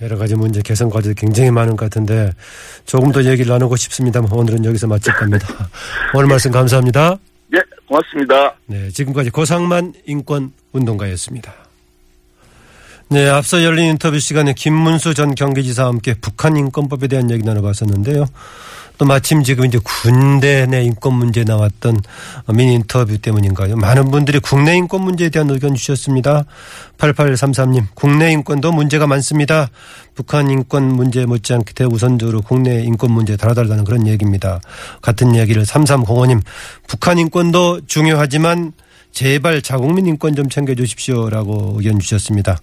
여러 0.01 0.17
가지 0.17 0.35
문제 0.35 0.61
개선 0.61 0.89
과제도 0.89 1.15
굉장히 1.15 1.49
많은 1.49 1.75
것 1.75 1.85
같은데 1.85 2.31
조금 2.85 3.11
더 3.11 3.23
얘기를 3.23 3.51
나누고 3.51 3.75
싶습니다만 3.75 4.31
오늘은 4.31 4.65
여기서 4.65 4.87
마칠 4.87 5.13
겁니다. 5.13 5.47
오늘 6.13 6.27
말씀 6.27 6.51
감사합니다. 6.51 7.17
예, 7.55 7.59
고맙습니다. 7.87 8.55
네, 8.65 8.89
지금까지 8.89 9.29
고상만 9.29 9.93
인권 10.05 10.51
운동가였습니다. 10.73 11.53
네, 13.09 13.29
앞서 13.29 13.63
열린 13.63 13.91
인터뷰 13.91 14.19
시간에 14.19 14.53
김문수 14.53 15.13
전 15.13 15.35
경기지사와 15.35 15.89
함께 15.89 16.15
북한 16.19 16.57
인권법에 16.57 17.07
대한 17.07 17.29
얘기 17.29 17.43
나눠봤었는데요. 17.43 18.25
또 18.97 19.05
마침 19.05 19.43
지금 19.43 19.65
이제 19.65 19.79
군대 19.83 20.65
내 20.65 20.83
인권 20.83 21.15
문제 21.15 21.43
나왔던 21.43 22.01
미니 22.53 22.75
인터뷰 22.75 23.17
때문인가요? 23.17 23.75
많은 23.75 24.11
분들이 24.11 24.39
국내 24.39 24.75
인권 24.75 25.01
문제에 25.01 25.29
대한 25.29 25.49
의견 25.49 25.75
주셨습니다. 25.75 26.45
8833님, 26.97 27.87
국내 27.95 28.31
인권도 28.31 28.71
문제가 28.71 29.07
많습니다. 29.07 29.69
북한 30.15 30.49
인권 30.49 30.83
문제 30.83 31.25
못지않게 31.25 31.73
대우선적으로 31.73 32.41
국내 32.41 32.81
인권 32.83 33.11
문제 33.11 33.35
다뤄달라는 33.35 33.83
그런 33.83 34.07
얘기입니다. 34.07 34.59
같은 35.01 35.35
얘기를 35.35 35.63
3305님, 35.63 36.41
북한 36.87 37.17
인권도 37.17 37.81
중요하지만 37.87 38.73
제발 39.11 39.61
자국민 39.61 40.07
인권 40.07 40.35
좀 40.35 40.49
챙겨주십시오라고 40.49 41.75
의견 41.77 41.99
주셨습니다. 41.99 42.57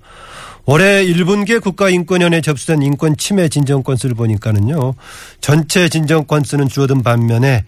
올해 0.73 1.05
1분기 1.05 1.61
국가인권위원회 1.61 2.41
접수된 2.41 2.81
인권 2.83 3.17
침해 3.17 3.49
진정 3.49 3.83
건수를 3.83 4.15
보니까는요. 4.15 4.95
전체 5.41 5.89
진정 5.89 6.25
건수는 6.27 6.69
줄어든 6.69 7.03
반면에 7.03 7.65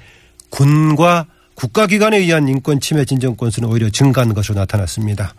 군과 0.51 1.27
국가기관에 1.57 2.19
의한 2.19 2.47
인권 2.47 2.79
침해 2.79 3.05
진정 3.05 3.35
건수는 3.35 3.69
오히려 3.69 3.91
증가한 3.91 4.35
것으로 4.35 4.61
나타났습니다. 4.61 5.35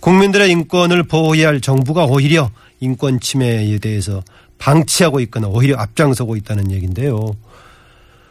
국민들의 0.00 0.50
인권을 0.52 1.02
보호해야 1.02 1.48
할 1.48 1.60
정부가 1.60 2.06
오히려 2.06 2.50
인권 2.80 3.20
침해에 3.20 3.76
대해서 3.76 4.22
방치하고 4.56 5.20
있거나 5.20 5.48
오히려 5.48 5.76
앞장서고 5.76 6.36
있다는 6.36 6.70
얘기인데요. 6.70 7.36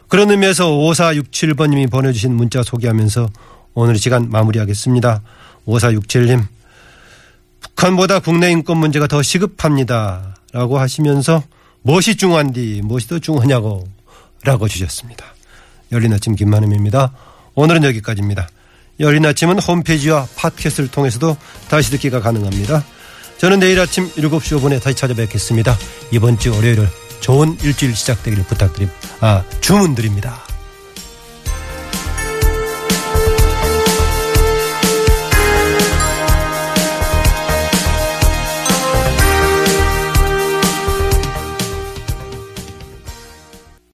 그런 0.08 0.28
의미에서 0.28 0.68
5467번님이 0.72 1.88
보내주신 1.88 2.34
문자 2.34 2.64
소개하면서 2.64 3.28
오늘 3.74 3.96
시간 3.96 4.28
마무리하겠습니다. 4.28 5.22
5467님. 5.68 6.61
북한보다 7.74 8.20
국내 8.20 8.50
인권 8.50 8.78
문제가 8.78 9.06
더 9.06 9.22
시급합니다. 9.22 10.36
라고 10.52 10.78
하시면서 10.78 11.42
무엇이 11.82 12.16
중요한디 12.16 12.82
무엇이 12.84 13.08
더 13.08 13.18
중요하냐고 13.18 13.88
라고 14.44 14.68
주셨습니다. 14.68 15.24
열린 15.90 16.12
아침 16.12 16.34
김만음입니다. 16.34 17.12
오늘은 17.54 17.84
여기까지입니다. 17.84 18.48
열린 19.00 19.24
아침은 19.26 19.58
홈페이지와 19.58 20.26
팟캐스트를 20.36 20.90
통해서도 20.90 21.36
다시 21.68 21.90
듣기가 21.90 22.20
가능합니다. 22.20 22.84
저는 23.38 23.58
내일 23.58 23.80
아침 23.80 24.08
7시 24.10 24.60
5분에 24.60 24.80
다시 24.80 24.94
찾아뵙겠습니다. 24.96 25.76
이번 26.12 26.38
주 26.38 26.52
월요일 26.54 26.86
좋은 27.20 27.56
일주일 27.62 27.94
시작되기를 27.96 28.44
부탁드립니다. 28.44 28.98
아, 29.20 29.44
주문드립니다. 29.60 30.51